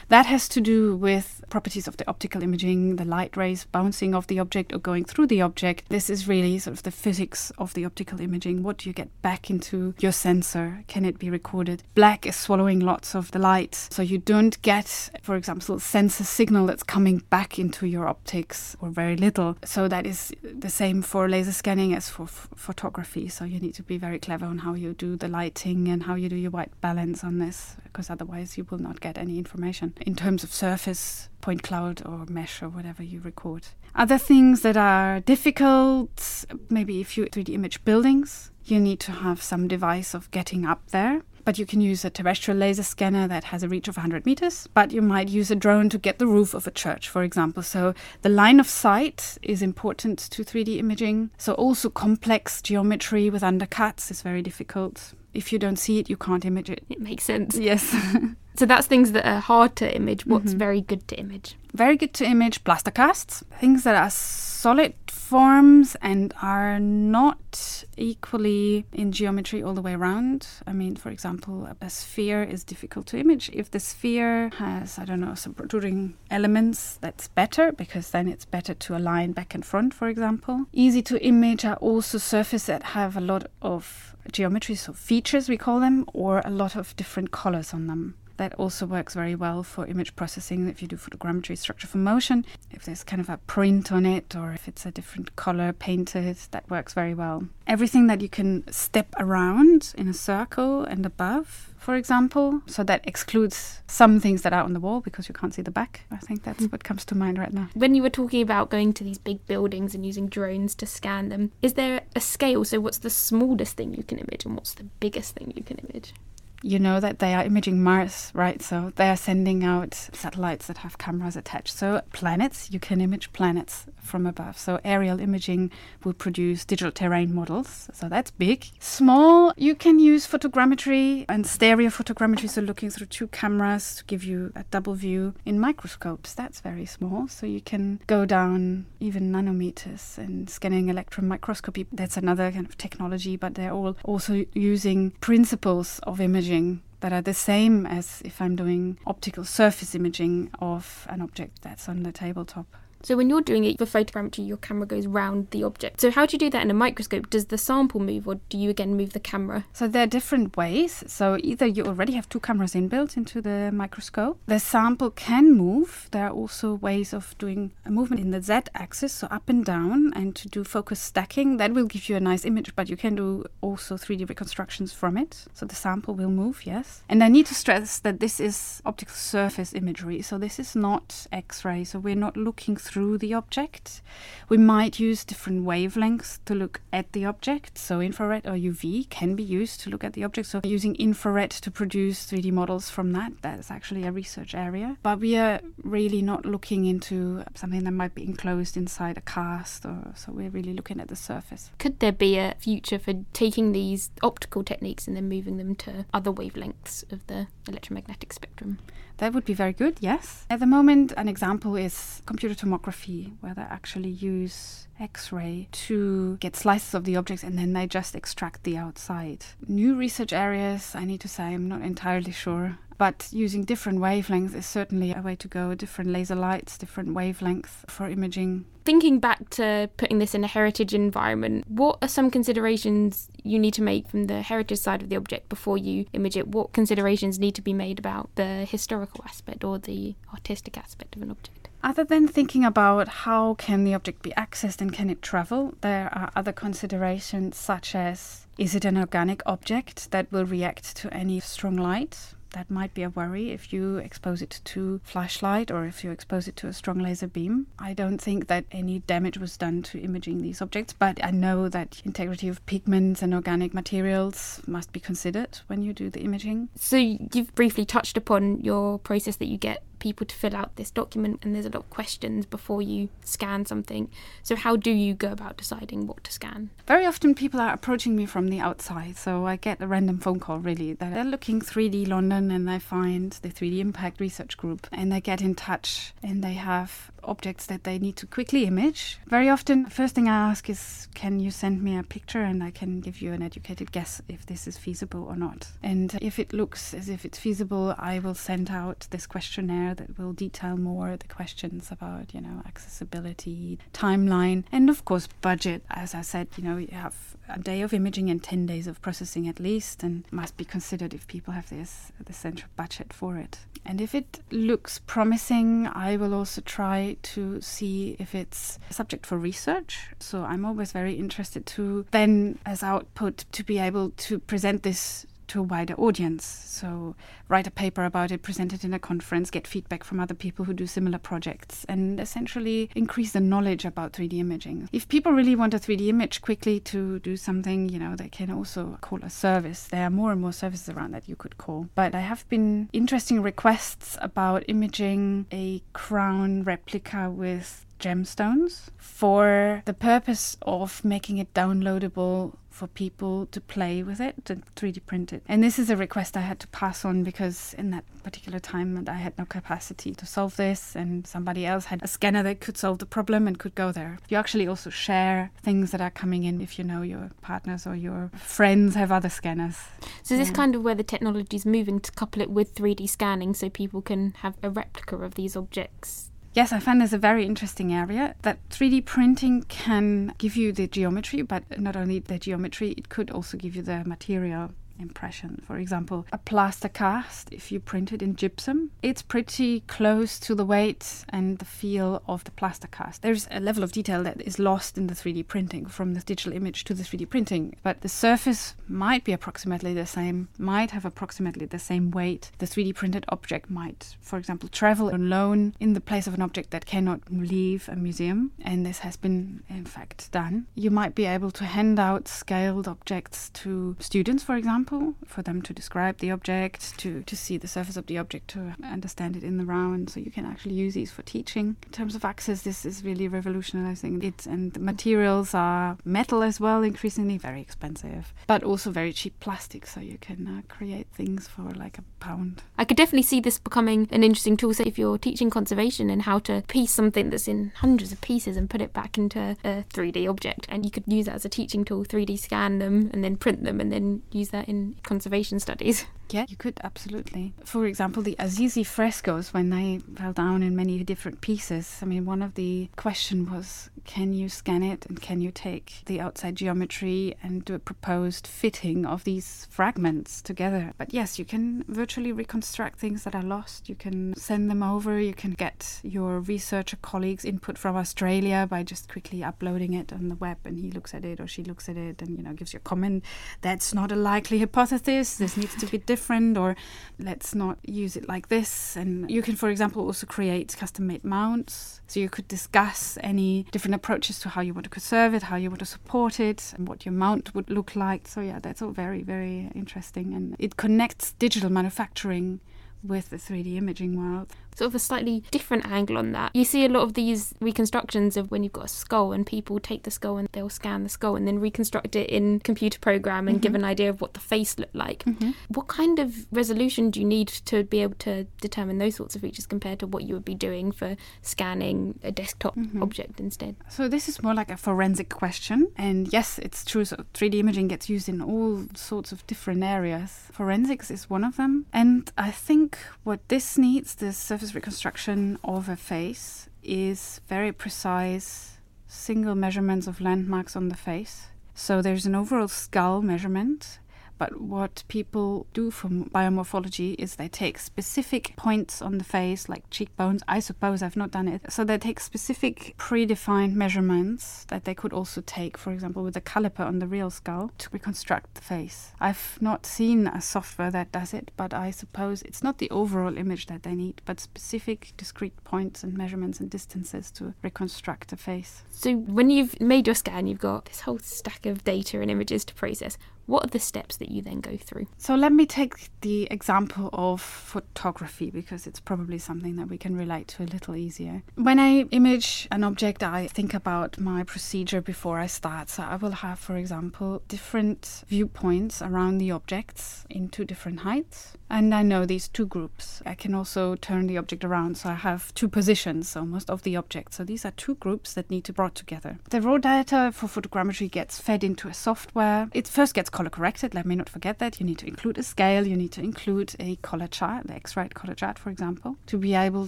That 0.09 0.27
has 0.27 0.49
to 0.51 0.61
do 0.61 0.97
with 0.97 1.45
properties 1.51 1.87
of 1.87 1.97
the 1.97 2.09
optical 2.09 2.43
imaging, 2.43 2.97
the 2.97 3.05
light 3.05 3.37
rays 3.37 3.65
bouncing 3.65 4.15
off 4.15 4.27
the 4.27 4.39
object 4.39 4.73
or 4.73 4.79
going 4.79 5.05
through 5.05 5.27
the 5.27 5.43
object. 5.43 5.89
This 5.89 6.09
is 6.09 6.29
really 6.29 6.59
sort 6.59 6.77
of 6.77 6.83
the 6.83 6.91
physics 6.91 7.53
of 7.59 7.75
the 7.75 7.85
optical 7.85 8.21
imaging. 8.21 8.63
What 8.63 8.79
do 8.79 8.89
you 8.89 8.93
get 8.93 9.11
back 9.23 9.51
into 9.51 9.95
your 9.99 10.13
sensor? 10.13 10.85
Can 10.89 11.05
it 11.05 11.19
be 11.19 11.31
recorded? 11.31 11.83
Black 11.95 12.27
is 12.27 12.37
swallowing 12.37 12.81
lots 12.81 13.15
of 13.15 13.31
the 13.33 13.39
light, 13.39 13.75
so 13.91 14.03
you 14.03 14.19
don't 14.19 14.61
get, 14.63 15.11
for 15.23 15.37
example, 15.37 15.79
sensor 15.79 16.25
signal 16.25 16.67
that's 16.67 16.83
coming 16.83 17.19
back 17.31 17.59
into 17.59 17.87
your 17.87 18.09
optics 18.09 18.77
or 18.81 18.89
very 18.89 19.17
little. 19.17 19.59
So 19.65 19.89
that 19.89 20.07
is 20.07 20.33
the 20.43 20.71
same 20.71 21.03
for 21.03 21.29
laser 21.29 21.53
scanning 21.53 21.95
as 21.95 22.09
for 22.09 22.27
photography. 22.27 23.29
So 23.29 23.45
you 23.45 23.61
need 23.61 23.75
to 23.75 23.83
be 23.83 23.99
very 23.99 24.19
clever 24.19 24.47
on 24.47 24.59
how 24.59 24.75
you 24.75 24.95
do 24.95 25.17
the 25.17 25.29
lighting 25.29 25.89
and 25.89 26.05
how 26.05 26.15
you 26.15 26.29
do 26.31 26.37
your 26.37 26.51
white 26.51 26.73
balance 26.81 27.23
on 27.23 27.39
this 27.39 27.77
because 27.83 28.09
otherwise 28.09 28.57
you 28.57 28.67
will 28.71 28.79
not 28.79 29.01
get 29.01 29.19
any 29.19 29.37
information 29.37 29.93
in 30.07 30.15
terms 30.15 30.43
of 30.43 30.53
surface, 30.53 31.29
point 31.41 31.63
cloud, 31.63 32.03
or 32.07 32.25
mesh, 32.27 32.63
or 32.63 32.69
whatever 32.69 33.03
you 33.03 33.21
record. 33.21 33.67
Other 33.95 34.19
things 34.19 34.63
that 34.63 34.77
are 34.77 35.21
difficult, 35.21 36.45
maybe 36.71 37.01
if 37.01 37.19
you 37.19 37.27
3D 37.27 37.51
image 37.51 37.85
buildings, 37.85 38.51
you 38.65 38.79
need 38.79 39.01
to 39.01 39.13
have 39.13 39.43
some 39.43 39.69
device 39.69 40.15
of 40.15 40.31
getting 40.31 40.65
up 40.65 40.91
there. 40.91 41.23
But 41.45 41.59
you 41.59 41.67
can 41.67 41.81
use 41.81 42.05
a 42.05 42.11
terrestrial 42.11 42.59
laser 42.59 42.83
scanner 42.83 43.27
that 43.27 43.45
has 43.45 43.63
a 43.63 43.69
reach 43.69 43.89
of 43.89 43.97
100 43.97 44.27
meters. 44.27 44.69
But 44.75 44.93
you 44.93 45.03
might 45.03 45.29
use 45.29 45.51
a 45.51 45.57
drone 45.57 45.89
to 45.89 45.99
get 45.99 46.19
the 46.19 46.27
roof 46.27 46.55
of 46.55 46.67
a 46.67 46.71
church, 46.71 47.09
for 47.09 47.23
example. 47.23 47.63
So 47.63 47.95
the 48.23 48.29
line 48.29 48.61
of 48.61 48.69
sight 48.69 49.39
is 49.43 49.63
important 49.63 50.19
to 50.19 50.45
3D 50.45 50.79
imaging. 50.79 51.31
So 51.39 51.55
also 51.55 51.89
complex 51.89 52.61
geometry 52.63 53.31
with 53.31 53.43
undercuts 53.43 54.11
is 54.11 54.23
very 54.23 54.43
difficult 54.43 55.15
if 55.35 55.53
you 55.53 55.59
don't 55.59 55.77
see 55.77 55.99
it, 55.99 56.11
you 56.11 56.17
can't 56.17 56.45
image 56.45 56.71
it. 56.71 56.85
It 56.89 57.01
makes 57.01 57.25
sense. 57.25 57.57
Yes. 57.57 57.95
so 58.61 58.67
that's 58.67 58.87
things 58.87 59.13
that 59.13 59.25
are 59.25 59.41
hard 59.41 59.75
to 59.77 59.91
image. 59.97 60.27
What's 60.27 60.51
mm-hmm. 60.51 60.59
very 60.59 60.81
good 60.83 61.09
to 61.09 61.19
image? 61.19 61.57
Very 61.73 61.97
good 61.97 62.13
to 62.13 62.27
image 62.27 62.63
plaster 62.63 62.91
casts, 62.91 63.43
things 63.59 63.85
that 63.85 63.97
are 63.97 64.11
solid 64.11 64.93
forms 65.09 65.97
and 66.03 66.35
are 66.43 66.79
not 66.79 67.85
equally 67.97 68.85
in 68.93 69.13
geometry 69.13 69.63
all 69.63 69.73
the 69.73 69.81
way 69.81 69.95
around. 69.95 70.47
I 70.67 70.75
mean, 70.75 70.95
for 70.95 71.09
example, 71.09 71.75
a 71.81 71.89
sphere 71.89 72.43
is 72.43 72.63
difficult 72.63 73.07
to 73.07 73.19
image. 73.19 73.49
If 73.55 73.71
the 73.71 73.81
sphere 73.81 74.51
has, 74.59 74.99
I 74.99 75.07
don't 75.07 75.21
know, 75.21 75.35
some 75.35 75.55
protruding 75.55 76.19
elements, 76.31 76.99
that's 77.01 77.29
better 77.29 77.73
because 77.73 78.11
then 78.11 78.29
it's 78.29 78.45
better 78.45 78.75
to 78.75 78.95
align 78.95 79.33
back 79.33 79.55
and 79.55 79.65
front, 79.65 79.95
for 79.95 80.09
example. 80.09 80.67
Easy 80.75 81.01
to 81.01 81.25
image 81.25 81.65
are 81.65 81.77
also 81.77 82.19
surfaces 82.19 82.67
that 82.67 82.83
have 82.83 83.17
a 83.17 83.23
lot 83.23 83.47
of 83.63 84.15
geometry, 84.31 84.75
so 84.75 84.93
features 84.93 85.49
we 85.49 85.57
call 85.57 85.81
them, 85.81 86.05
or 86.13 86.43
a 86.45 86.51
lot 86.51 86.77
of 86.77 86.95
different 86.97 87.31
colors 87.31 87.73
on 87.73 87.87
them. 87.87 88.17
That 88.41 88.55
also 88.55 88.87
works 88.87 89.13
very 89.13 89.35
well 89.35 89.63
for 89.63 89.87
image 89.87 90.17
processing 90.17 90.67
if 90.67 90.81
you 90.81 90.89
do 90.89 90.97
photogrammetry 90.97 91.59
structure 91.59 91.87
from 91.87 92.03
motion. 92.03 92.47
If 92.71 92.87
there's 92.87 93.05
kind 93.05 93.21
of 93.21 93.29
a 93.29 93.37
print 93.37 93.93
on 93.93 94.07
it 94.07 94.35
or 94.35 94.55
if 94.55 94.67
it's 94.67 94.87
a 94.87 94.91
different 94.91 95.37
color 95.37 95.75
painted, 95.75 96.39
that 96.51 96.71
works 96.71 96.95
very 96.95 97.13
well. 97.13 97.47
Everything 97.67 98.07
that 98.07 98.23
you 98.23 98.31
can 98.31 98.65
step 98.73 99.15
around 99.19 99.93
in 99.99 100.09
a 100.09 100.15
circle 100.15 100.85
and 100.85 101.05
above 101.05 101.71
for 101.81 101.97
example. 101.97 102.61
So 102.67 102.85
that 102.85 103.07
excludes 103.07 103.81
some 103.87 104.21
things 104.21 104.43
that 104.43 104.53
are 104.53 104.63
on 104.63 104.75
the 104.75 104.81
wall 104.81 105.01
because 105.01 105.29
you 105.29 105.35
can't 105.35 105.53
see 105.53 105.63
the 105.63 105.71
back. 105.71 106.03
I 106.11 106.19
think 106.19 106.43
that's 106.43 106.67
what 106.67 106.85
comes 106.85 107.05
to 107.07 107.15
mind 107.15 107.39
right 107.39 107.53
now. 107.53 107.69
When 107.75 107.95
you 107.95 108.03
were 108.03 108.11
talking 108.11 108.43
about 108.43 108.71
going 108.71 108.93
to 108.95 109.05
these 109.05 109.19
big 109.19 109.45
buildings 109.47 109.95
and 109.95 110.07
using 110.07 110.29
drones 110.29 110.75
to 110.77 110.87
scan 110.87 111.31
them, 111.31 111.53
is 111.63 111.75
there 111.75 112.03
a 112.15 112.21
scale? 112.21 112.65
So, 112.65 112.81
what's 112.81 112.99
the 112.99 113.11
smallest 113.11 113.77
thing 113.77 113.95
you 113.95 114.03
can 114.03 114.19
image 114.19 114.45
and 114.45 114.55
what's 114.55 114.75
the 114.75 114.85
biggest 114.85 115.37
thing 115.37 115.53
you 115.57 115.63
can 115.63 115.79
image? 115.79 116.13
You 116.63 116.79
know 116.79 117.01
that 117.01 117.19
they 117.19 117.35
are 117.35 117.45
imaging 117.45 117.83
Mars, 117.83 118.31
right? 118.35 118.61
So 118.61 118.93
they 118.97 119.09
are 119.09 119.17
sending 119.17 119.65
out 119.65 119.95
satellites 119.95 120.67
that 120.67 120.79
have 120.79 120.99
cameras 120.99 121.37
attached. 121.37 121.77
So 121.77 122.03
planets, 122.13 122.71
you 122.71 122.79
can 122.79 123.01
image 123.01 123.33
planets 123.33 123.87
from 124.03 124.27
above. 124.27 124.59
So 124.59 124.81
aerial 124.85 125.21
imaging 125.21 125.71
will 126.05 126.13
produce 126.13 126.65
digital 126.65 126.93
terrain 126.93 127.35
models. 127.35 127.89
So 127.93 128.09
that's 128.09 128.31
big. 128.31 128.67
Small, 128.79 129.53
you 129.57 129.75
can 129.75 129.99
use 129.99 130.27
photogrammetry 130.27 131.25
and 131.29 131.47
stereo 131.47 131.89
photogrammetry, 131.89 132.51
so 132.51 132.61
looking 132.61 132.91
through 132.91 133.07
two 133.07 133.29
cameras 133.29 133.97
to 133.97 134.05
give 134.05 134.25
you 134.25 134.53
a 134.55 134.65
double 134.71 134.95
view 134.95 135.35
in 135.45 135.59
microscopes. 135.59 136.35
That's 136.35 136.61
very 136.61 136.87
small. 136.87 137.29
So 137.29 137.47
you 137.47 137.61
can 137.61 138.01
go 138.07 138.25
down 138.27 138.87
even 138.99 139.33
nanometers 139.33 140.19
and 140.19 140.51
scanning 140.51 140.89
electron 140.89 141.29
microscopy. 141.29 141.87
That's 141.93 142.17
another 142.17 142.51
kind 142.51 142.67
of 142.67 142.77
technology, 142.77 143.37
but 143.37 143.55
they're 143.55 143.73
all 143.73 143.97
also 144.05 144.45
using 144.53 145.13
principles 145.21 146.01
of 146.03 146.21
imaging 146.21 146.50
imaging 146.51 146.83
that 146.99 147.13
are 147.13 147.23
the 147.23 147.35
same 147.35 147.87
as 147.87 148.23
if 148.25 148.43
I'm 148.43 148.57
doing 148.57 148.99
optical 149.07 149.45
surface 149.45 149.95
imaging 149.95 150.51
of 150.59 151.07
an 151.09 151.23
object 151.23 151.63
that's 151.63 151.89
on 151.89 152.03
the 152.03 152.13
tabletop. 152.13 152.67
So 153.03 153.17
when 153.17 153.31
you're 153.31 153.41
doing 153.41 153.65
it 153.65 153.79
for 153.79 153.87
photogrammetry, 153.87 154.47
your 154.47 154.59
camera 154.59 154.87
goes 154.87 155.07
round 155.07 155.51
the 155.51 155.65
object. 155.65 156.01
So 156.01 156.11
how 156.11 156.27
do 156.27 156.35
you 156.35 156.39
do 156.39 156.51
that 156.51 156.63
in 156.63 156.71
a 156.71 156.75
microscope? 156.75 157.31
Does 157.31 157.47
the 157.47 157.59
sample 157.59 158.01
move 158.01 158.29
or 158.29 158.37
do 158.49 158.59
you 158.59 158.71
again 158.71 158.97
move 158.97 159.13
the 159.13 159.21
camera? 159.21 159.65
So 159.73 159.89
there 159.89 160.03
are 160.03 160.07
different 160.07 160.57
ways. 160.57 161.03
So 161.07 161.39
either 161.43 161.67
you 161.67 161.85
already 161.85 162.13
have 162.13 162.29
two 162.29 162.41
cameras 162.41 162.75
inbuilt 162.75 163.17
into 163.17 163.41
the 163.41 163.71
microscope. 163.73 164.39
The 164.47 164.59
sample 164.59 165.11
can 165.11 165.53
move. 165.53 166.09
There 166.11 166.27
are 166.27 166.31
also 166.31 166.75
ways 166.75 167.15
of 167.15 167.37
doing 167.39 167.73
a 167.87 167.91
movement 167.91 168.21
in 168.21 168.31
the 168.31 168.43
Z 168.43 168.61
axis, 168.75 169.13
so 169.13 169.29
up 169.31 169.49
and 169.49 169.65
down, 169.65 170.13
and 170.15 170.37
to 170.37 170.49
do 170.49 170.63
focus 170.63 171.01
stacking. 171.01 171.57
That 171.57 171.73
will 171.73 171.87
give 171.87 172.09
you 172.09 172.17
a 172.17 172.21
nice 172.21 172.45
image, 172.45 172.75
but 172.77 172.91
you 172.91 172.97
can 172.97 173.15
do 173.15 173.45
also 173.61 173.97
3D 173.97 174.29
reconstructions 174.29 174.93
from 174.93 175.17
it. 175.17 175.47
So 175.55 175.65
the 175.65 175.75
sample 175.75 176.15
will 176.15 176.31
move, 176.31 176.67
yes. 176.67 177.03
And 177.09 177.25
I 177.25 177.29
need 177.29 177.47
to 177.47 177.55
stress 177.55 177.99
that 178.01 178.21
this 178.21 178.41
is 178.41 178.83
optical 178.85 179.15
surface 179.15 179.73
imagery. 179.73 180.21
So 180.21 180.37
this 180.37 180.59
is 180.59 180.77
not 180.77 181.27
X-ray. 181.33 181.85
So 181.85 181.99
we're 181.99 182.15
not 182.15 182.37
looking 182.37 182.77
through 182.77 182.90
the 182.91 183.35
object. 183.35 184.03
We 184.49 184.59
might 184.59 184.99
use 184.99 185.25
different 185.25 185.65
wavelengths 185.65 186.41
to 186.47 186.55
look 186.55 186.81
at 186.93 187.13
the 187.13 187.25
object. 187.25 187.79
So 187.79 188.01
infrared 188.01 188.47
or 188.47 188.53
UV 188.53 189.09
can 189.11 189.35
be 189.35 189.43
used 189.43 189.81
to 189.83 189.91
look 189.91 190.05
at 190.05 190.15
the 190.15 190.25
object. 190.25 190.49
So 190.49 190.61
using 190.65 190.97
infrared 190.97 191.51
to 191.51 191.71
produce 191.71 192.27
3D 192.27 192.53
models 192.53 192.91
from 192.91 193.13
that, 193.13 193.33
that's 193.43 193.71
actually 193.71 194.05
a 194.05 194.13
research 194.13 194.55
area. 194.55 194.97
But 195.03 195.21
we 195.21 195.37
are 195.37 195.61
really 195.83 196.23
not 196.23 196.45
looking 196.45 196.85
into 196.85 197.45
something 197.55 197.85
that 197.85 197.93
might 197.93 198.15
be 198.15 198.25
enclosed 198.25 198.77
inside 198.77 199.17
a 199.19 199.21
cast 199.21 199.85
or 199.85 200.13
so 200.15 200.33
we're 200.33 200.51
really 200.51 200.75
looking 200.75 201.01
at 201.01 201.09
the 201.09 201.17
surface. 201.17 201.71
Could 201.79 202.01
there 202.01 202.13
be 202.13 202.37
a 202.37 202.55
future 202.59 202.99
for 202.99 203.15
taking 203.33 203.73
these 203.73 204.11
optical 204.23 204.65
techniques 204.65 205.07
and 205.07 205.17
then 205.17 205.29
moving 205.29 205.57
them 205.57 205.75
to 205.77 206.07
other 206.13 206.33
wavelengths 206.33 207.11
of 207.13 207.27
the 207.27 207.47
electromagnetic 207.69 208.33
spectrum? 208.33 208.79
That 209.21 209.35
would 209.35 209.45
be 209.45 209.53
very 209.53 209.75
good, 209.75 209.99
yes. 210.01 210.47
At 210.49 210.61
the 210.61 210.67
moment, 210.67 211.13
an 211.15 211.29
example 211.29 211.77
is 211.77 212.23
computer 212.25 212.55
tomography, 212.55 213.33
where 213.43 213.53
they 213.53 213.61
actually 213.61 214.09
use 214.09 214.89
X 214.99 215.31
ray 215.31 215.69
to 215.73 216.39
get 216.41 216.57
slices 216.57 216.95
of 216.95 217.05
the 217.05 217.17
objects 217.17 217.45
and 217.45 217.59
then 217.59 217.75
they 217.75 217.87
just 217.87 218.15
extract 218.15 218.65
the 218.65 218.79
outside. 218.79 219.45
New 219.69 219.95
research 219.95 220.33
areas, 220.33 220.95
I 220.95 221.05
need 221.05 221.21
to 221.21 221.29
say, 221.29 221.45
I'm 221.45 221.69
not 221.69 221.83
entirely 221.83 222.33
sure 222.33 222.79
but 223.01 223.29
using 223.33 223.65
different 223.65 223.99
wavelengths 223.99 224.55
is 224.55 224.67
certainly 224.67 225.15
a 225.15 225.23
way 225.23 225.35
to 225.35 225.49
go. 225.49 225.75
Different 225.75 226.11
laser 226.11 226.35
lights, 226.35 226.77
different 226.77 227.15
wavelengths 227.15 227.89
for 227.89 228.07
imaging. 228.07 228.67
Thinking 228.85 229.19
back 229.19 229.49
to 229.51 229.89
putting 229.97 230.19
this 230.19 230.35
in 230.35 230.45
a 230.45 230.47
heritage 230.47 230.93
environment, 230.93 231.65
what 231.67 231.97
are 232.03 232.09
some 232.09 232.31
considerations 232.31 233.31
you 233.43 233.59
need 233.59 233.73
to 233.73 233.83
make 233.83 234.07
from 234.07 234.25
the 234.25 234.43
heritage 234.43 234.81
side 234.81 235.01
of 235.01 235.09
the 235.09 235.17
object 235.17 235.49
before 235.49 235.79
you 235.79 236.05
image 236.13 236.37
it? 236.37 236.49
What 236.49 236.75
considerations 236.75 237.39
need 237.39 237.55
to 237.55 237.63
be 237.63 237.73
made 237.73 237.99
about 237.99 238.29
the 238.35 238.67
historical 238.67 239.25
aspect 239.25 239.65
or 239.65 239.79
the 239.79 240.15
artistic 240.35 240.77
aspect 240.77 241.17
of 241.17 241.23
an 241.23 241.31
object? 241.31 241.71
Other 241.83 242.05
than 242.05 242.29
thinking 242.29 242.67
about 242.67 243.09
how 243.09 243.55
can 243.55 243.85
the 243.85 243.95
object 243.95 244.21
be 244.21 244.33
accessed 244.33 244.83
and 244.83 244.93
can 244.93 245.09
it 245.09 245.23
travel, 245.23 245.73
there 245.81 246.11
are 246.13 246.31
other 246.37 246.53
considerations 246.53 247.57
such 247.57 247.95
as 247.95 248.47
is 248.59 248.75
it 248.75 248.85
an 248.85 248.99
organic 248.99 249.41
object 249.47 250.11
that 250.11 250.31
will 250.31 250.45
react 250.45 250.95
to 250.99 251.15
any 251.15 251.41
strong 251.41 251.79
light? 251.79 252.35
That 252.53 252.71
might 252.71 252.95
be 252.95 253.03
a 253.03 253.11
worry 253.11 253.51
if 253.51 253.73
you 253.73 253.99
expose 253.99 254.43
it 254.43 254.61
to 254.65 255.01
flashlight 255.05 255.71
or 255.71 255.87
if 255.87 256.05
you 256.05 256.11
expose 256.11 256.49
it 256.49 256.57
to 256.57 256.67
a 256.67 256.73
strong 256.73 256.99
laser 256.99 257.27
beam. 257.27 257.67
I 257.79 257.93
don't 257.93 258.19
think 258.19 258.49
that 258.49 258.65
any 258.73 259.01
damage 259.01 259.39
was 259.39 259.57
done 259.57 259.83
to 259.83 260.01
imaging 260.01 260.43
these 260.43 260.61
objects, 260.61 260.93
but 260.93 261.23
I 261.25 261.31
know 261.31 261.69
that 261.69 262.03
integrity 262.05 262.49
of 262.49 262.65
pigments 262.67 263.23
and 263.23 263.35
organic 263.35 263.75
materials 263.75 264.61
must 264.67 264.93
be 264.93 265.01
considered 265.01 265.61
when 265.67 265.83
you 265.83 265.93
do 265.93 266.11
the 266.11 266.21
imaging. 266.21 266.69
So 266.77 266.97
you've 266.97 267.55
briefly 267.55 267.85
touched 267.85 268.17
upon 268.17 268.61
your 268.61 268.99
process 268.99 269.37
that 269.37 269.47
you 269.47 269.59
get 269.59 269.83
people 270.01 270.27
to 270.27 270.35
fill 270.35 270.57
out 270.57 270.75
this 270.77 270.91
document 270.91 271.41
and 271.43 271.55
there's 271.55 271.67
a 271.67 271.71
lot 271.71 271.85
of 271.85 271.91
questions 271.91 272.47
before 272.47 272.83
you 272.83 273.09
scan 273.25 273.65
something. 273.67 274.11
So, 274.43 274.57
how 274.57 274.77
do 274.77 274.91
you 274.91 275.15
go 275.15 275.31
about 275.31 275.57
deciding 275.57 276.07
what 276.07 276.25
to 276.25 276.33
scan? 276.33 276.71
Very 276.87 277.07
often 277.07 277.35
people 277.35 277.61
are 277.61 277.73
approaching 277.73 278.17
me 278.17 278.27
from 278.27 278.49
the 278.49 278.61
outside. 278.61 279.17
So, 279.17 279.47
I 279.47 279.57
get 279.57 279.81
a 279.81 279.87
random 279.87 280.19
phone 280.19 280.41
call 280.41 280.59
really 280.59 280.95
that 280.95 281.15
they're 281.15 281.25
looking 281.25 281.61
3D 281.61 282.09
London 282.09 282.51
and 282.51 282.67
they 282.67 282.79
find 282.79 283.33
the 283.43 283.49
3DIMPact 283.49 284.19
Research 284.19 284.57
Group 284.57 284.89
and 284.91 285.13
they 285.13 285.21
get 285.21 285.41
in 285.41 285.55
touch 285.55 286.13
and 286.23 286.43
they 286.43 286.55
have 286.55 287.11
objects 287.25 287.67
that 287.67 287.85
they 287.85 287.99
need 287.99 288.17
to 288.17 288.27
quickly 288.27 288.65
image. 288.65 289.19
Very 289.27 289.49
often, 289.49 289.85
the 289.85 289.91
first 289.91 290.15
thing 290.15 290.29
I 290.29 290.51
ask 290.51 290.69
is, 290.69 291.09
Can 291.15 291.41
you 291.41 291.51
send 291.51 291.83
me 291.83 291.97
a 291.97 292.03
picture 292.03 292.43
and 292.43 292.63
I 292.63 292.71
can 292.71 293.01
give 293.01 293.21
you 293.21 293.33
an 293.33 293.43
educated 293.43 293.93
guess 293.93 294.23
if 294.29 294.47
this 294.47 294.67
is 294.67 294.79
feasible 294.79 295.25
or 295.25 295.37
not? 295.37 295.69
And 295.83 296.19
if 296.21 296.39
it 296.39 296.53
looks 296.53 296.95
as 296.95 297.09
if 297.09 297.25
it's 297.25 297.39
feasible, 297.39 297.95
I 297.99 298.19
will 298.19 298.35
send 298.35 298.71
out 298.71 299.07
this 299.11 299.27
questionnaire 299.27 299.95
that 299.95 300.19
will 300.19 300.33
detail 300.33 300.77
more 300.77 301.17
the 301.17 301.29
questions 301.29 301.91
about, 301.91 302.35
you 302.35 302.41
know, 302.41 302.63
accessibility, 302.67 303.79
timeline, 303.93 304.65
and 304.73 304.89
of 304.89 305.05
course 305.05 305.27
budget. 305.41 305.83
As 305.91 306.15
I 306.15 306.23
said, 306.23 306.49
you 306.57 306.65
know, 306.65 306.77
you 306.77 306.89
have 306.93 307.37
a 307.49 307.59
day 307.59 307.83
of 307.83 307.93
imaging 307.93 308.31
and 308.31 308.43
10 308.43 308.67
days 308.67 308.87
of 308.87 309.03
processing 309.03 309.49
at 309.49 309.61
least, 309.61 310.03
and 310.03 310.25
must 310.31 310.57
be 310.57 310.65
considered 310.65 311.15
if 311.15 311.27
people 311.27 311.55
have 311.55 311.69
this 311.71 312.13
the 312.25 312.33
central 312.33 312.71
budget 312.77 313.13
for 313.13 313.37
it. 313.37 313.59
And 313.85 314.01
if 314.01 314.15
it 314.15 314.41
looks 314.51 315.01
promising, 315.07 315.87
I 315.87 316.17
will 316.17 316.35
also 316.35 316.61
try 316.61 317.10
to 317.23 317.61
see 317.61 318.17
if 318.19 318.35
it's 318.35 318.79
subject 318.91 319.27
for 319.27 319.39
research. 319.39 320.11
So 320.21 320.43
I'm 320.43 320.65
always 320.65 320.93
very 320.93 321.15
interested 321.15 321.67
to 321.67 322.07
then, 322.11 322.59
as 322.67 322.83
output, 322.83 323.45
to 323.53 323.65
be 323.65 323.79
able 323.79 324.11
to 324.11 324.39
present 324.39 324.83
this 324.83 325.27
to 325.51 325.61
a 325.61 325.63
wider 325.63 325.95
audience. 325.95 326.45
So, 326.45 327.17
write 327.49 327.67
a 327.67 327.71
paper 327.71 328.05
about 328.05 328.31
it, 328.31 328.43
present 328.43 328.73
it 328.73 328.85
in 328.85 328.95
a 328.95 328.99
conference, 328.99 329.51
get 329.51 329.67
feedback 329.67 330.05
from 330.05 330.21
other 330.21 330.35
people 330.35 330.65
who 330.65 330.73
do 330.73 330.87
similar 330.87 331.19
projects, 331.19 331.85
and 331.89 332.21
essentially 332.21 332.89
increase 332.95 333.33
the 333.33 333.41
knowledge 333.41 333.85
about 333.85 334.13
3D 334.13 334.39
imaging. 334.39 334.89
If 334.93 335.09
people 335.09 335.33
really 335.33 335.57
want 335.57 335.75
a 335.75 335.79
3D 335.79 336.09
image 336.09 336.41
quickly 336.41 336.79
to 336.81 337.19
do 337.19 337.37
something, 337.37 337.89
you 337.89 337.99
know, 337.99 338.15
they 338.15 338.29
can 338.29 338.51
also 338.51 338.99
call 339.01 339.19
a 339.23 339.31
service. 339.31 339.89
There 339.89 340.05
are 340.05 340.11
more 340.11 340.31
and 340.33 340.41
more 340.41 340.53
services 340.53 340.89
around 340.89 341.13
that 341.15 341.29
you 341.29 341.35
could 341.37 341.59
call. 341.59 341.89
But 341.95 342.15
I 342.15 342.21
have 342.21 342.49
been 342.49 342.89
interesting 342.93 343.43
requests 343.43 344.17
about 344.21 344.65
imaging 344.69 345.47
a 345.53 345.83
crown 345.93 346.63
replica 346.63 347.29
with 347.29 347.85
gemstones 348.01 348.89
for 348.97 349.83
the 349.85 349.93
purpose 349.93 350.57
of 350.63 351.05
making 351.05 351.39
it 351.39 351.53
downloadable 351.55 352.55
for 352.81 352.87
people 352.87 353.45
to 353.45 353.61
play 353.61 354.03
with 354.03 354.23
it, 354.23 354.43
to 354.47 354.57
3D 354.75 355.05
print 355.05 355.35
it. 355.35 355.43
And 355.47 355.63
this 355.63 355.79
is 355.79 355.91
a 355.91 355.97
request 355.99 356.35
I 356.35 356.41
had 356.41 356.59
to 356.61 356.69
pass 356.69 357.05
on 357.05 357.25
because 357.25 357.75
in 357.75 357.91
that 357.91 358.05
particular 358.23 358.59
time 358.59 359.05
I 359.07 359.17
had 359.27 359.37
no 359.37 359.45
capacity 359.45 360.15
to 360.15 360.25
solve 360.25 360.57
this, 360.57 360.97
and 360.97 361.27
somebody 361.27 361.67
else 361.67 361.85
had 361.85 362.03
a 362.03 362.09
scanner 362.09 362.43
that 362.45 362.61
could 362.61 362.79
solve 362.79 362.99
the 362.99 363.05
problem 363.05 363.47
and 363.47 363.59
could 363.59 363.75
go 363.75 363.93
there. 363.93 364.19
You 364.31 364.39
actually 364.39 364.67
also 364.67 364.89
share 364.89 365.51
things 365.63 365.91
that 365.91 366.01
are 366.01 366.11
coming 366.11 366.45
in 366.45 366.63
if 366.63 366.79
you 366.79 366.85
know 366.85 367.03
your 367.03 367.31
partners 367.43 367.87
or 367.87 367.95
your 367.95 368.31
friends 368.35 368.95
have 368.95 369.13
other 369.13 369.29
scanners. 369.29 369.77
So, 370.23 370.39
this 370.39 370.51
kind 370.51 370.75
of 370.75 370.83
where 370.83 370.95
the 370.95 371.05
technology 371.05 371.57
is 371.59 371.67
moving 371.67 372.01
to 372.01 372.11
couple 372.13 372.41
it 372.41 372.49
with 372.49 372.75
3D 372.75 373.11
scanning 373.11 373.53
so 373.53 373.69
people 373.69 374.01
can 374.01 374.33
have 374.39 374.55
a 374.63 374.71
replica 374.71 375.17
of 375.17 375.35
these 375.35 375.55
objects 375.55 376.30
Yes, 376.53 376.73
I 376.73 376.81
find 376.81 377.01
this 377.01 377.13
a 377.13 377.19
very 377.19 377.47
interesting 377.47 377.93
area 377.93 378.35
that 378.43 378.59
3D 378.71 379.05
printing 379.05 379.63
can 379.63 380.35
give 380.39 380.57
you 380.57 380.73
the 380.73 380.89
geometry, 380.89 381.43
but 381.43 381.63
not 381.79 381.95
only 381.95 382.19
the 382.19 382.41
geometry, 382.41 382.91
it 382.97 383.09
could 383.09 383.31
also 383.31 383.57
give 383.57 383.77
you 383.77 383.83
the 383.83 384.03
material 384.05 384.73
impression. 385.01 385.63
For 385.67 385.79
example, 385.79 386.27
a 386.33 386.39
plaster 386.39 386.89
cast, 386.89 387.53
if 387.53 387.73
you 387.73 387.81
print 387.81 388.13
it 388.13 388.23
in 388.23 388.37
gypsum, 388.37 388.91
it's 389.03 389.23
pretty 389.23 389.81
close 389.81 390.39
to 390.41 390.55
the 390.55 390.65
weight 390.65 391.25
and 391.29 391.59
the 391.59 391.65
feel 391.65 392.23
of 392.27 392.45
the 392.45 392.51
plaster 392.51 392.89
cast. 392.89 393.23
There's 393.23 393.49
a 393.51 393.61
level 393.61 393.83
of 393.83 393.93
detail 393.93 394.23
that 394.25 394.41
is 394.43 394.59
lost 394.59 394.99
in 394.99 395.07
the 395.07 395.15
3D 395.15 395.47
printing 395.47 395.87
from 395.87 396.15
the 396.15 396.21
digital 396.21 396.53
image 396.53 396.85
to 396.85 396.95
the 396.95 397.03
3D 397.03 397.29
printing, 397.29 397.77
but 397.83 398.01
the 398.03 398.09
surface 398.09 398.75
might 398.89 399.25
be 399.25 399.33
approximately 399.33 399.95
the 399.95 400.07
same, 400.07 400.49
might 400.59 400.91
have 400.91 401.05
approximately 401.05 401.67
the 401.67 401.79
same 401.79 402.11
weight. 402.11 402.51
The 402.59 402.67
3D 402.67 402.95
printed 402.95 403.25
object 403.29 403.71
might, 403.71 404.17
for 404.21 404.39
example, 404.39 404.69
travel 404.69 405.15
alone 405.15 405.75
in 405.81 405.95
the 405.95 406.01
place 406.01 406.27
of 406.27 406.35
an 406.35 406.43
object 406.43 406.71
that 406.71 406.87
cannot 406.87 407.21
leave 407.31 407.89
a 407.89 407.97
museum, 407.97 408.53
and 408.63 408.85
this 408.85 408.99
has 409.01 409.17
been, 409.17 409.63
in 409.69 409.85
fact, 409.85 410.31
done. 410.33 410.67
You 410.75 410.91
might 410.91 411.15
be 411.15 411.25
able 411.25 411.51
to 411.53 411.65
hand 411.65 411.99
out 411.99 412.29
scaled 412.29 412.89
objects 412.89 413.51
to 413.51 413.97
students, 413.99 414.43
for 414.43 414.57
example, 414.57 414.90
for 415.27 415.43
them 415.43 415.63
to 415.63 415.73
describe 415.73 416.19
the 416.19 416.31
object, 416.31 416.99
to, 416.99 417.23
to 417.23 417.37
see 417.37 417.57
the 417.57 417.69
surface 417.69 417.97
of 417.97 418.07
the 418.07 418.19
object, 418.19 418.49
to 418.49 418.75
understand 418.85 419.37
it 419.37 419.45
in 419.45 419.57
the 419.57 419.65
round. 419.65 420.11
So 420.11 420.21
you 420.21 420.31
can 420.31 420.45
actually 420.45 420.75
use 420.75 420.95
these 420.95 421.11
for 421.11 421.23
teaching. 421.23 421.77
In 421.87 421.93
terms 421.93 422.15
of 422.15 422.25
access, 422.25 422.63
this 422.63 422.85
is 422.85 423.05
really 423.05 423.29
revolutionizing 423.29 424.23
it, 424.23 424.47
and 424.47 424.73
the 424.73 424.81
materials 424.81 425.55
are 425.55 425.97
metal 426.05 426.43
as 426.43 426.61
well, 426.61 426.83
increasingly 426.83 427.39
very 427.39 427.61
expensive, 427.61 428.33
but 428.47 428.63
also 428.63 428.91
very 428.91 429.13
cheap 429.13 429.39
plastic, 429.41 429.87
so 429.87 430.01
you 430.01 430.19
can 430.19 430.47
uh, 430.47 430.63
create 430.73 431.07
things 431.13 431.49
for 431.49 431.63
like 431.63 431.99
a 431.99 432.03
pound. 432.21 432.63
I 432.79 432.85
could 432.85 432.97
definitely 432.97 433.23
see 433.23 433.41
this 433.41 433.59
becoming 433.59 434.09
an 434.11 434.25
interesting 434.25 434.57
tool. 434.57 434.75
So 434.75 434.85
if 434.87 434.99
you're 434.99 435.19
teaching 435.19 435.51
conservation 435.51 436.11
and 436.11 436.23
how 436.23 436.39
to 436.41 436.63
piece 436.69 436.93
something 436.93 437.31
that's 437.31 437.49
in 437.49 437.73
hundreds 437.77 438.13
of 438.13 438.21
pieces 438.21 438.57
and 438.57 438.69
put 438.71 438.81
it 438.81 438.93
back 438.93 439.19
into 439.19 439.57
a 439.65 439.85
3D 439.95 440.29
object, 440.29 440.67
and 440.69 440.85
you 440.85 440.91
could 440.91 441.05
use 441.07 441.27
that 441.27 441.35
as 441.35 441.45
a 441.45 441.49
teaching 441.49 441.85
tool, 441.85 442.05
3D 442.05 442.39
scan 442.39 442.79
them 442.79 443.11
and 443.13 443.23
then 443.23 443.37
print 443.37 443.65
them 443.65 443.81
and 443.81 443.93
then 443.93 444.23
use 444.31 444.51
that 444.51 444.69
in 444.71 444.95
conservation 445.03 445.59
studies. 445.61 446.07
Yeah, 446.33 446.47
you 446.49 446.57
could 446.57 446.81
absolutely. 446.85 447.55
For 447.65 447.87
example, 447.87 448.23
the 448.23 448.37
Assisi 448.39 448.85
frescoes, 448.85 449.53
when 449.53 449.71
they 449.71 450.01
fell 450.17 450.33
down 450.33 450.63
in 450.63 450.77
many 450.77 451.03
different 451.03 451.41
pieces, 451.41 451.99
I 452.03 452.05
mean, 452.05 452.25
one 452.25 452.43
of 452.43 452.55
the 452.55 452.89
question 452.97 453.51
was 453.51 453.91
can 454.05 454.33
you 454.33 454.49
scan 454.49 454.83
it 454.83 455.07
and 455.07 455.21
can 455.21 455.41
you 455.41 455.51
take 455.51 456.03
the 456.07 456.21
outside 456.21 456.57
geometry 456.57 457.35
and 457.43 457.65
do 457.65 457.75
a 457.75 457.79
proposed 457.79 458.47
fitting 458.47 459.05
of 459.05 459.25
these 459.25 459.67
fragments 459.71 460.41
together? 460.41 460.93
But 460.99 461.13
yes, 461.13 461.39
you 461.39 461.45
can 461.45 461.85
virtually 461.89 462.33
reconstruct 462.33 462.99
things 462.99 463.25
that 463.25 463.35
are 463.35 463.43
lost. 463.43 463.89
You 463.89 463.95
can 463.95 464.35
send 464.37 464.71
them 464.71 464.83
over. 464.83 465.19
You 465.21 465.35
can 465.35 465.53
get 465.53 466.01
your 466.03 466.41
researcher 466.41 466.97
colleagues' 467.03 467.45
input 467.45 467.77
from 467.77 467.97
Australia 467.97 468.67
by 468.71 468.83
just 468.83 469.11
quickly 469.11 469.43
uploading 469.43 469.95
it 469.95 470.13
on 470.13 470.29
the 470.29 470.37
web 470.37 470.59
and 470.65 470.79
he 470.79 470.91
looks 470.91 471.13
at 471.13 471.25
it 471.25 471.41
or 471.41 471.47
she 471.47 471.65
looks 471.65 471.89
at 471.89 471.97
it 471.97 472.23
and, 472.23 472.37
you 472.37 472.43
know, 472.43 472.53
gives 472.53 472.73
you 472.73 472.79
a 472.79 472.81
comment. 472.81 473.25
That's 473.61 473.93
not 473.93 474.13
a 474.13 474.17
likely 474.17 474.59
hypothesis. 474.59 475.37
This 475.37 475.57
needs 475.57 475.75
to 475.77 475.87
be 475.87 475.99
different 475.99 476.20
or 476.57 476.77
let's 477.19 477.55
not 477.55 477.79
use 477.85 478.17
it 478.17 478.29
like 478.29 478.49
this. 478.49 478.97
And 478.97 479.31
you 479.31 479.43
can, 479.43 479.57
for 479.57 479.69
example, 479.71 480.05
also 480.05 480.27
create 480.27 480.77
custom 480.79 481.07
made 481.07 481.25
mounts. 481.25 482.01
So 482.07 482.21
you 482.21 482.29
could 482.29 482.49
discuss 482.49 483.19
any 483.23 483.67
different 483.71 483.95
approaches 483.95 484.39
to 484.41 484.49
how 484.51 484.61
you 484.61 484.75
want 484.75 484.85
to 484.85 484.91
conserve 484.91 485.35
it, 485.35 485.45
how 485.45 485.57
you 485.57 485.71
want 485.71 485.81
to 485.81 485.87
support 485.87 486.41
it, 486.41 486.73
and 486.77 486.89
what 486.89 487.05
your 487.07 487.13
mount 487.13 487.55
would 487.55 487.71
look 487.71 487.97
like. 487.97 488.29
So, 488.29 488.41
yeah, 488.41 488.59
that's 488.61 488.83
all 488.83 488.91
very, 488.91 489.23
very 489.23 489.71
interesting. 489.75 490.35
And 490.35 490.57
it 490.59 490.77
connects 490.77 491.33
digital 491.33 491.71
manufacturing 491.71 492.61
with 493.03 493.31
the 493.31 493.37
3D 493.37 493.77
imaging 493.77 494.17
world 494.17 494.53
sort 494.81 494.89
of 494.89 494.95
a 494.95 494.99
slightly 494.99 495.45
different 495.51 495.85
angle 495.85 496.17
on 496.17 496.33
that. 496.33 496.57
You 496.57 496.65
see 496.65 496.87
a 496.87 496.89
lot 496.89 497.03
of 497.03 497.13
these 497.13 497.55
reconstructions 497.61 498.39
of 498.39 498.51
when 498.51 498.63
you've 498.63 498.73
got 498.73 498.87
a 498.87 498.89
skull 498.89 499.33
and 499.33 499.47
people 499.47 499.79
take 499.79 500.05
the 500.05 500.11
skull 500.11 500.39
and 500.39 500.49
they'll 500.53 500.71
scan 500.71 501.03
the 501.03 501.11
skull 501.11 501.37
and 501.37 501.47
then 501.47 501.59
reconstruct 501.59 502.17
it 502.17 502.31
in 502.31 502.61
computer 502.61 502.99
program 502.99 503.47
and 503.47 503.59
mm-hmm. 503.59 503.63
give 503.63 503.75
an 503.75 503.85
idea 503.85 504.09
of 504.09 504.23
what 504.23 504.33
the 504.33 504.41
face 504.41 504.79
looked 504.79 504.95
like. 504.95 505.23
Mm-hmm. 505.25 505.51
What 505.69 505.89
kind 505.89 506.19
of 506.19 506.47
resolution 506.51 507.11
do 507.11 507.21
you 507.21 507.27
need 507.27 507.49
to 507.67 507.85
be 507.85 508.01
able 508.01 508.15
to 508.21 508.45
determine 508.63 508.97
those 508.97 509.17
sorts 509.17 509.37
of 509.37 509.43
features 509.43 509.67
compared 509.67 509.99
to 509.99 510.07
what 510.07 510.23
you 510.23 510.33
would 510.33 510.47
be 510.47 510.55
doing 510.55 510.93
for 510.93 511.15
scanning 511.43 512.19
a 512.23 512.33
desktop 512.33 512.75
mm-hmm. 512.75 513.03
object 513.03 513.39
instead? 513.39 513.77
So 513.91 514.09
this 514.09 514.31
is 514.31 514.43
more 514.43 514.55
like 514.55 514.71
a 514.71 514.79
forensic 514.79 515.29
question. 515.29 515.93
And 515.99 516.33
yes, 516.33 516.59
it's 516.59 516.87
true. 516.87 517.05
So 517.05 517.17
3D 517.35 517.57
imaging 517.57 517.89
gets 517.89 518.09
used 518.09 518.31
in 518.31 518.41
all 518.41 518.87
sorts 518.95 519.31
of 519.31 519.47
different 519.47 519.83
areas. 519.83 520.45
Forensics 520.53 521.11
is 521.11 521.29
one 521.29 521.45
of 521.45 521.59
them. 521.59 521.85
And 521.93 522.33
I 522.39 522.51
think 522.51 522.97
what 523.25 523.47
this 523.49 523.77
needs, 523.77 524.15
the 524.15 524.33
surface 524.33 524.70
reconstruction 524.75 525.59
of 525.65 525.89
a 525.89 525.97
face 525.97 526.69
is 526.83 527.41
very 527.49 527.73
precise 527.73 528.79
single 529.07 529.55
measurements 529.55 530.07
of 530.07 530.21
landmarks 530.21 530.77
on 530.77 530.89
the 530.89 530.97
face. 530.97 531.49
So 531.75 532.03
there's 532.03 532.27
an 532.27 532.35
overall 532.35 532.69
skull 532.69 533.23
measurement 533.23 533.99
but 534.41 534.59
what 534.59 535.05
people 535.09 535.67
do 535.75 535.91
from 535.91 536.31
biomorphology 536.31 537.15
is 537.19 537.37
they 537.37 537.47
take 537.47 537.79
specific 537.79 538.55
points 538.57 539.03
on 539.03 539.19
the 539.19 539.25
face, 539.25 539.69
like 539.69 539.85
cheekbones. 539.91 540.43
I 540.49 540.61
suppose 540.61 541.03
I've 541.03 541.15
not 541.15 541.31
done 541.31 541.47
it. 541.47 541.71
So 541.71 541.85
they 541.85 541.99
take 541.99 542.21
specific 542.21 542.95
predefined 542.97 543.75
measurements 543.75 544.65
that 544.69 544.87
they 544.87 544.95
could 544.95 545.13
also 545.13 545.43
take, 545.43 545.77
for 545.77 545.93
example, 545.93 546.23
with 546.23 546.39
a 546.39 546.41
caliper 546.41 546.87
on 546.87 547.01
the 547.01 547.07
real 547.07 547.29
skull 547.29 547.71
to 547.77 547.91
reconstruct 547.93 548.55
the 548.55 548.63
face. 548.63 549.13
I've 549.21 549.59
not 549.61 549.85
seen 549.85 550.27
a 550.27 550.41
software 550.41 550.91
that 550.91 551.13
does 551.13 551.35
it, 551.35 551.51
but 551.59 551.75
I 551.75 551.91
suppose 551.91 552.41
it's 552.41 552.63
not 552.63 552.79
the 552.79 552.89
overall 552.89 553.37
image 553.37 553.67
that 553.67 553.83
they 553.83 553.95
need, 553.95 554.23
but 554.25 554.41
specific 554.41 555.13
discrete 555.19 555.63
points 555.65 556.03
and 556.03 556.17
measurements 556.17 556.61
and 556.61 556.71
distances 556.71 557.31
to 557.33 557.53
reconstruct 557.63 558.29
the 558.29 558.39
face. 558.39 558.85
So 558.89 559.13
when 559.17 559.51
you've 559.51 559.79
made 559.83 560.07
your 560.07 560.15
scan, 560.15 560.47
you've 560.47 560.61
got 560.61 560.87
this 560.87 561.01
whole 561.01 561.19
stack 561.19 561.67
of 561.67 561.85
data 561.85 562.23
and 562.23 562.31
images 562.31 562.65
to 562.65 562.75
process. 562.75 563.19
What 563.51 563.65
are 563.65 563.71
the 563.71 563.81
steps 563.81 564.17
that 564.19 564.31
you 564.31 564.43
then 564.43 564.61
go 564.61 564.77
through? 564.77 565.09
So 565.19 565.35
let 565.35 565.53
me 565.53 565.67
take 565.67 566.09
the 566.21 566.47
example 566.53 567.11
of 567.13 567.41
photography 567.41 568.49
because 568.49 568.87
it's 568.87 569.01
probably 569.01 569.39
something 569.39 569.75
that 569.75 569.89
we 569.89 569.99
can 569.99 570.17
relate 570.17 570.47
to 570.49 570.63
a 570.63 570.71
little 570.71 570.95
easier. 570.95 571.43
When 571.57 571.81
I 571.81 572.03
image 572.13 572.69
an 572.71 572.85
object, 572.85 573.25
I 573.25 573.49
think 573.49 573.75
about 573.75 574.21
my 574.21 574.45
procedure 574.45 575.01
before 575.01 575.41
I 575.41 575.47
start. 575.47 575.89
So 575.91 576.05
I 576.05 576.15
will 576.15 576.31
have, 576.31 576.61
for 576.61 576.77
example, 576.77 577.43
different 577.49 578.23
viewpoints 578.29 579.03
around 579.03 579.39
the 579.39 579.51
objects 579.51 580.25
in 580.31 580.49
two 580.49 580.65
different 580.65 581.01
heights. 581.01 581.55
And 581.71 581.95
I 581.95 582.03
know 582.03 582.27
these 582.27 582.49
two 582.49 582.67
groups. 582.67 583.23
I 583.25 583.35
can 583.35 583.55
also 583.55 583.95
turn 583.95 584.27
the 584.27 584.37
object 584.37 584.65
around, 584.65 584.99
so 584.99 585.11
I 585.11 585.15
have 585.15 585.55
two 585.55 585.69
positions 585.69 586.37
almost 586.37 586.69
of 586.69 586.83
the 586.83 586.97
object. 586.97 587.33
So 587.35 587.45
these 587.45 587.65
are 587.65 587.71
two 587.71 587.95
groups 587.95 588.35
that 588.35 588.51
need 588.51 588.65
to 588.65 588.73
be 588.73 588.77
brought 588.77 588.97
together. 588.97 589.39
The 589.51 589.61
raw 589.61 589.79
data 589.79 590.33
for 590.35 590.47
photogrammetry 590.49 591.11
gets 591.11 591.41
fed 591.41 591.63
into 591.63 591.89
a 591.89 591.95
software. 591.95 592.69
It 592.75 592.89
first 592.89 593.15
gets 593.15 593.31
color 593.31 593.51
corrected. 593.51 593.95
Let 593.95 594.07
me 594.07 594.17
not 594.17 594.29
forget 594.29 594.59
that. 594.59 594.81
You 594.81 594.87
need 594.87 594.99
to 594.99 595.07
include 595.07 595.39
a 595.39 595.43
scale, 595.43 595.87
you 595.87 595.97
need 595.97 596.13
to 596.13 596.21
include 596.21 596.75
a 596.81 596.97
color 596.97 597.29
chart, 597.29 597.69
the 597.69 597.75
X-rite 597.75 598.15
color 598.15 598.35
chart, 598.35 598.59
for 598.59 598.71
example, 598.71 599.17
to 599.27 599.39
be 599.39 599.55
able 599.55 599.87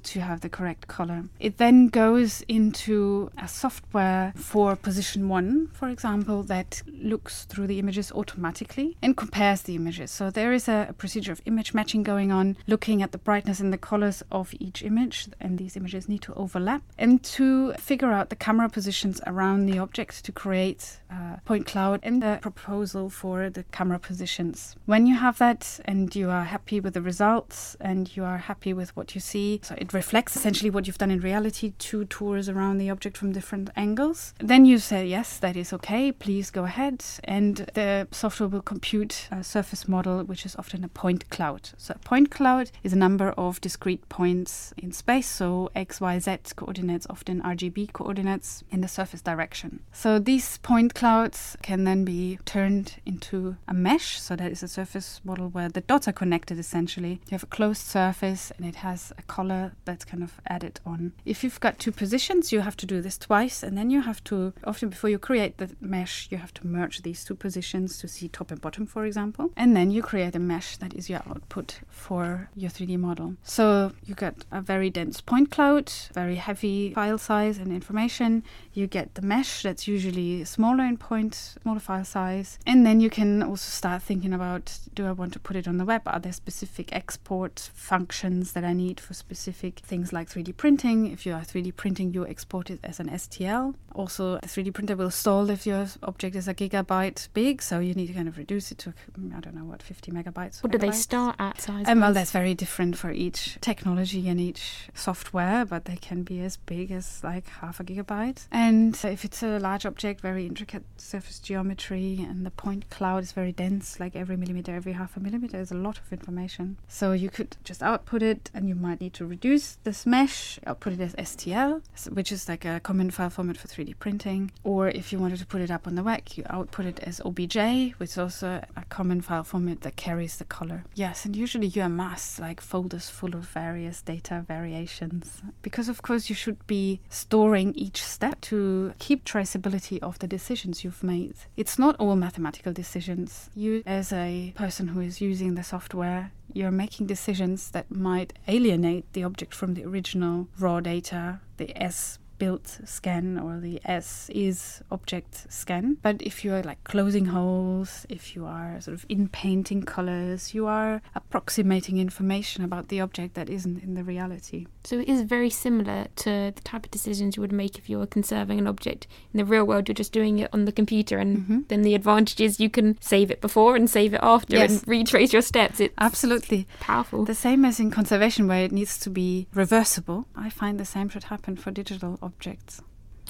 to 0.00 0.20
have 0.20 0.40
the 0.40 0.48
correct 0.48 0.86
color. 0.86 1.24
It 1.40 1.58
then 1.58 1.88
goes 1.88 2.42
into 2.48 3.30
a 3.38 3.48
software 3.48 4.32
for 4.36 4.76
position 4.76 5.28
one, 5.28 5.68
for 5.72 5.88
example, 5.88 6.44
that 6.44 6.82
looks 6.86 7.44
through 7.44 7.66
the 7.66 7.80
images 7.80 8.12
automatically 8.12 8.96
and 9.02 9.16
compares 9.16 9.62
the 9.62 9.74
images. 9.74 10.10
So 10.10 10.30
there 10.30 10.52
is 10.52 10.68
a, 10.68 10.86
a 10.90 10.92
procedure 10.92 11.32
of 11.32 11.42
image 11.44 11.71
matching 11.74 12.02
going 12.02 12.32
on, 12.32 12.56
looking 12.66 13.02
at 13.02 13.12
the 13.12 13.18
brightness 13.18 13.60
and 13.60 13.72
the 13.72 13.78
colors 13.78 14.22
of 14.30 14.54
each 14.58 14.82
image, 14.82 15.28
and 15.40 15.58
these 15.58 15.76
images 15.76 16.08
need 16.08 16.22
to 16.22 16.34
overlap, 16.34 16.82
and 16.98 17.22
to 17.22 17.72
figure 17.74 18.12
out 18.12 18.30
the 18.30 18.36
camera 18.36 18.68
positions 18.68 19.20
around 19.26 19.66
the 19.66 19.78
object 19.78 20.24
to 20.24 20.32
create 20.32 21.00
a 21.10 21.40
point 21.44 21.66
cloud 21.66 22.00
and 22.02 22.22
the 22.22 22.38
proposal 22.42 23.10
for 23.10 23.50
the 23.50 23.64
camera 23.64 23.98
positions. 23.98 24.76
When 24.86 25.06
you 25.06 25.16
have 25.16 25.38
that 25.38 25.80
and 25.84 26.14
you 26.14 26.30
are 26.30 26.44
happy 26.44 26.80
with 26.80 26.94
the 26.94 27.02
results 27.02 27.76
and 27.80 28.14
you 28.16 28.24
are 28.24 28.38
happy 28.38 28.72
with 28.72 28.94
what 28.96 29.14
you 29.14 29.20
see, 29.20 29.60
so 29.62 29.74
it 29.78 29.92
reflects 29.92 30.36
essentially 30.36 30.70
what 30.70 30.86
you've 30.86 30.98
done 30.98 31.10
in 31.10 31.20
reality, 31.20 31.72
two 31.78 32.04
tours 32.06 32.48
around 32.48 32.78
the 32.78 32.90
object 32.90 33.16
from 33.16 33.32
different 33.32 33.70
angles, 33.76 34.34
then 34.38 34.64
you 34.64 34.78
say, 34.78 35.06
yes, 35.06 35.38
that 35.38 35.56
is 35.56 35.72
okay, 35.72 36.12
please 36.12 36.50
go 36.50 36.64
ahead, 36.64 37.04
and 37.24 37.56
the 37.74 38.08
software 38.10 38.48
will 38.48 38.62
compute 38.62 39.28
a 39.30 39.44
surface 39.44 39.86
model, 39.88 40.24
which 40.24 40.46
is 40.46 40.56
often 40.56 40.84
a 40.84 40.88
point 40.88 41.28
cloud. 41.30 41.61
So 41.76 41.94
a 41.94 41.98
point 41.98 42.30
cloud 42.30 42.70
is 42.82 42.92
a 42.92 42.96
number 42.96 43.30
of 43.30 43.60
discrete 43.60 44.08
points 44.08 44.72
in 44.76 44.92
space, 44.92 45.28
so 45.28 45.70
x, 45.74 46.00
y, 46.00 46.18
z 46.18 46.36
coordinates, 46.56 47.06
often 47.08 47.40
RGB 47.42 47.92
coordinates 47.92 48.64
in 48.70 48.80
the 48.80 48.88
surface 48.88 49.20
direction. 49.20 49.80
So 49.92 50.18
these 50.18 50.58
point 50.58 50.94
clouds 50.94 51.56
can 51.62 51.84
then 51.84 52.04
be 52.04 52.38
turned 52.44 52.96
into 53.06 53.56
a 53.68 53.74
mesh, 53.74 54.20
so 54.20 54.36
that 54.36 54.50
is 54.50 54.62
a 54.62 54.68
surface 54.68 55.20
model 55.24 55.48
where 55.48 55.68
the 55.68 55.80
dots 55.80 56.08
are 56.08 56.12
connected 56.12 56.58
essentially. 56.58 57.20
You 57.28 57.32
have 57.32 57.44
a 57.44 57.46
closed 57.46 57.82
surface 57.82 58.52
and 58.56 58.66
it 58.66 58.76
has 58.76 59.12
a 59.18 59.22
color 59.22 59.72
that's 59.84 60.04
kind 60.04 60.22
of 60.22 60.40
added 60.46 60.80
on. 60.84 61.12
If 61.24 61.44
you've 61.44 61.60
got 61.60 61.78
two 61.78 61.92
positions, 61.92 62.52
you 62.52 62.60
have 62.60 62.76
to 62.78 62.86
do 62.86 63.00
this 63.00 63.18
twice, 63.18 63.62
and 63.62 63.76
then 63.76 63.90
you 63.90 64.02
have 64.02 64.22
to, 64.24 64.52
often 64.64 64.88
before 64.88 65.10
you 65.10 65.18
create 65.18 65.58
the 65.58 65.70
mesh, 65.80 66.28
you 66.30 66.38
have 66.38 66.54
to 66.54 66.66
merge 66.66 67.02
these 67.02 67.24
two 67.24 67.34
positions 67.34 67.98
to 67.98 68.08
see 68.08 68.28
top 68.28 68.50
and 68.50 68.60
bottom, 68.60 68.86
for 68.86 69.04
example, 69.04 69.50
and 69.56 69.76
then 69.76 69.90
you 69.90 70.02
create 70.02 70.34
a 70.34 70.38
mesh 70.38 70.76
that 70.78 70.94
is 70.94 71.08
your 71.08 71.20
output 71.28 71.51
output 71.52 71.80
for 71.88 72.48
your 72.56 72.70
3D 72.70 72.98
model. 72.98 73.36
So 73.42 73.92
you 74.04 74.14
get 74.14 74.44
a 74.50 74.60
very 74.60 74.90
dense 74.90 75.20
point 75.20 75.50
cloud, 75.50 75.92
very 76.14 76.36
heavy 76.36 76.92
file 76.94 77.18
size 77.18 77.58
and 77.58 77.72
information. 77.72 78.42
You 78.72 78.86
get 78.86 79.14
the 79.14 79.22
mesh 79.22 79.62
that's 79.62 79.86
usually 79.86 80.44
smaller 80.44 80.84
in 80.84 80.96
point, 80.96 81.34
smaller 81.62 81.80
file 81.80 82.04
size, 82.04 82.58
and 82.66 82.86
then 82.86 83.00
you 83.00 83.10
can 83.10 83.42
also 83.42 83.70
start 83.70 84.02
thinking 84.02 84.32
about 84.32 84.78
do 84.94 85.06
I 85.06 85.12
want 85.12 85.32
to 85.34 85.38
put 85.38 85.56
it 85.56 85.68
on 85.68 85.76
the 85.78 85.84
web? 85.84 86.02
Are 86.06 86.20
there 86.20 86.32
specific 86.32 86.94
export 86.94 87.70
functions 87.74 88.52
that 88.52 88.64
I 88.64 88.72
need 88.72 89.00
for 89.00 89.14
specific 89.14 89.80
things 89.80 90.12
like 90.12 90.28
3D 90.28 90.56
printing? 90.56 91.12
If 91.12 91.26
you 91.26 91.34
are 91.34 91.42
3D 91.42 91.76
printing, 91.76 92.14
you 92.14 92.26
export 92.26 92.70
it 92.70 92.80
as 92.82 93.00
an 93.00 93.08
STL. 93.08 93.74
Also, 93.94 94.38
the 94.38 94.46
3D 94.46 94.72
printer 94.72 94.96
will 94.96 95.10
stall 95.10 95.50
if 95.50 95.66
your 95.66 95.86
object 96.02 96.34
is 96.34 96.48
a 96.48 96.54
gigabyte 96.54 97.28
big, 97.34 97.60
so 97.62 97.78
you 97.78 97.94
need 97.94 98.06
to 98.06 98.14
kind 98.14 98.28
of 98.28 98.38
reduce 98.38 98.72
it 98.72 98.78
to, 98.78 98.94
I 99.36 99.40
don't 99.40 99.54
know, 99.54 99.64
what, 99.64 99.82
50 99.82 100.10
megabytes? 100.12 100.62
What 100.62 100.72
do 100.72 100.78
they 100.78 100.92
start 100.92 101.36
at 101.42 101.60
size? 101.60 101.84
Um, 101.88 102.00
well, 102.00 102.12
that's 102.12 102.30
very 102.30 102.54
different 102.54 102.96
for 102.96 103.10
each 103.10 103.58
technology 103.60 104.28
and 104.28 104.40
each 104.40 104.88
software, 104.94 105.64
but 105.64 105.84
they 105.86 105.96
can 105.96 106.22
be 106.22 106.40
as 106.40 106.56
big 106.56 106.90
as 106.90 107.22
like 107.24 107.48
half 107.48 107.80
a 107.80 107.84
gigabyte. 107.84 108.46
And 108.50 108.98
if 109.04 109.24
it's 109.24 109.42
a 109.42 109.58
large 109.58 109.84
object, 109.84 110.20
very 110.20 110.46
intricate 110.46 110.84
surface 110.96 111.38
geometry, 111.38 112.24
and 112.28 112.46
the 112.46 112.50
point 112.50 112.88
cloud 112.90 113.22
is 113.24 113.32
very 113.32 113.52
dense, 113.52 113.98
like 113.98 114.14
every 114.14 114.36
millimeter, 114.36 114.74
every 114.74 114.92
half 114.92 115.16
a 115.16 115.20
millimeter 115.20 115.58
is 115.58 115.70
a 115.70 115.76
lot 115.76 115.98
of 115.98 116.12
information. 116.12 116.78
So 116.88 117.12
you 117.12 117.30
could 117.30 117.56
just 117.64 117.82
output 117.82 118.22
it, 118.22 118.50
and 118.54 118.68
you 118.68 118.74
might 118.74 119.00
need 119.00 119.14
to 119.14 119.26
reduce 119.26 119.78
this 119.84 120.06
mesh, 120.06 120.58
output 120.66 120.94
it 120.94 121.00
as 121.00 121.14
STL, 121.14 121.82
which 122.12 122.30
is 122.30 122.48
like 122.48 122.64
a 122.64 122.80
common 122.80 123.10
file 123.10 123.30
format 123.30 123.56
for 123.56 123.68
3D 123.68 123.98
printing. 123.98 124.52
Or 124.62 124.88
if 124.88 125.12
you 125.12 125.18
wanted 125.18 125.38
to 125.40 125.46
put 125.46 125.60
it 125.60 125.70
up 125.70 125.86
on 125.86 125.96
the 125.96 126.02
web, 126.02 126.22
you 126.34 126.44
output 126.48 126.86
it 126.86 127.00
as 127.00 127.20
OBJ, 127.24 127.56
which 127.98 128.10
is 128.10 128.18
also 128.18 128.62
a 128.76 128.84
common 128.88 129.20
file 129.20 129.44
format 129.44 129.80
that 129.80 129.96
carries 129.96 130.36
the 130.36 130.44
color. 130.44 130.84
Yes, 130.94 131.21
and 131.24 131.36
usually 131.36 131.66
you 131.66 131.82
amass 131.82 132.38
like 132.38 132.60
folders 132.60 133.08
full 133.08 133.34
of 133.34 133.44
various 133.44 134.02
data 134.02 134.44
variations 134.46 135.42
because, 135.62 135.88
of 135.88 136.02
course, 136.02 136.28
you 136.28 136.34
should 136.34 136.66
be 136.66 137.00
storing 137.08 137.74
each 137.74 138.02
step 138.02 138.40
to 138.42 138.94
keep 138.98 139.24
traceability 139.24 139.98
of 140.00 140.18
the 140.18 140.26
decisions 140.26 140.84
you've 140.84 141.02
made. 141.02 141.34
It's 141.56 141.78
not 141.78 141.96
all 141.96 142.16
mathematical 142.16 142.72
decisions. 142.72 143.50
You, 143.54 143.82
as 143.86 144.12
a 144.12 144.52
person 144.56 144.88
who 144.88 145.00
is 145.00 145.20
using 145.20 145.54
the 145.54 145.62
software, 145.62 146.32
you're 146.52 146.70
making 146.70 147.06
decisions 147.06 147.70
that 147.70 147.90
might 147.90 148.32
alienate 148.46 149.10
the 149.12 149.24
object 149.24 149.54
from 149.54 149.74
the 149.74 149.84
original 149.84 150.48
raw 150.58 150.80
data, 150.80 151.40
the 151.56 151.76
S 151.80 152.18
built 152.42 152.80
scan 152.84 153.38
or 153.38 153.60
the 153.60 153.80
S 153.84 154.28
is 154.34 154.82
object 154.90 155.46
scan. 155.48 155.96
But 156.02 156.20
if 156.22 156.44
you 156.44 156.52
are 156.54 156.62
like 156.64 156.82
closing 156.82 157.26
holes, 157.26 158.04
if 158.08 158.34
you 158.34 158.44
are 158.46 158.80
sort 158.80 158.96
of 158.96 159.06
in 159.08 159.28
painting 159.28 159.84
colors, 159.84 160.52
you 160.52 160.66
are 160.66 161.00
approximating 161.14 161.98
information 161.98 162.64
about 162.64 162.88
the 162.88 163.00
object 163.00 163.34
that 163.34 163.48
isn't 163.48 163.80
in 163.84 163.94
the 163.94 164.02
reality. 164.02 164.66
So 164.82 164.98
it 164.98 165.08
is 165.08 165.22
very 165.22 165.50
similar 165.50 166.08
to 166.16 166.50
the 166.56 166.62
type 166.64 166.84
of 166.86 166.90
decisions 166.90 167.36
you 167.36 167.42
would 167.42 167.52
make 167.52 167.78
if 167.78 167.88
you 167.88 168.00
were 168.00 168.08
conserving 168.08 168.58
an 168.58 168.66
object. 168.66 169.06
In 169.32 169.38
the 169.38 169.44
real 169.44 169.64
world, 169.64 169.86
you're 169.86 169.94
just 169.94 170.12
doing 170.12 170.40
it 170.40 170.50
on 170.52 170.64
the 170.64 170.72
computer, 170.72 171.18
and 171.18 171.38
mm-hmm. 171.38 171.60
then 171.68 171.82
the 171.82 171.94
advantage 171.94 172.40
is 172.40 172.58
you 172.58 172.70
can 172.70 173.00
save 173.00 173.30
it 173.30 173.40
before 173.40 173.76
and 173.76 173.88
save 173.88 174.14
it 174.14 174.20
after 174.20 174.56
yes. 174.56 174.70
and 174.70 174.88
retrace 174.88 175.32
your 175.32 175.42
steps. 175.42 175.78
It's 175.78 175.94
absolutely 175.98 176.66
powerful. 176.80 177.24
The 177.24 177.36
same 177.36 177.64
as 177.64 177.78
in 177.78 177.92
conservation, 177.92 178.48
where 178.48 178.64
it 178.64 178.72
needs 178.72 178.98
to 178.98 179.10
be 179.10 179.46
reversible. 179.54 180.26
I 180.34 180.50
find 180.50 180.80
the 180.80 180.84
same 180.84 181.08
should 181.08 181.30
happen 181.34 181.54
for 181.54 181.70
digital 181.70 182.18
objects 182.20 182.31
objects. 182.32 182.80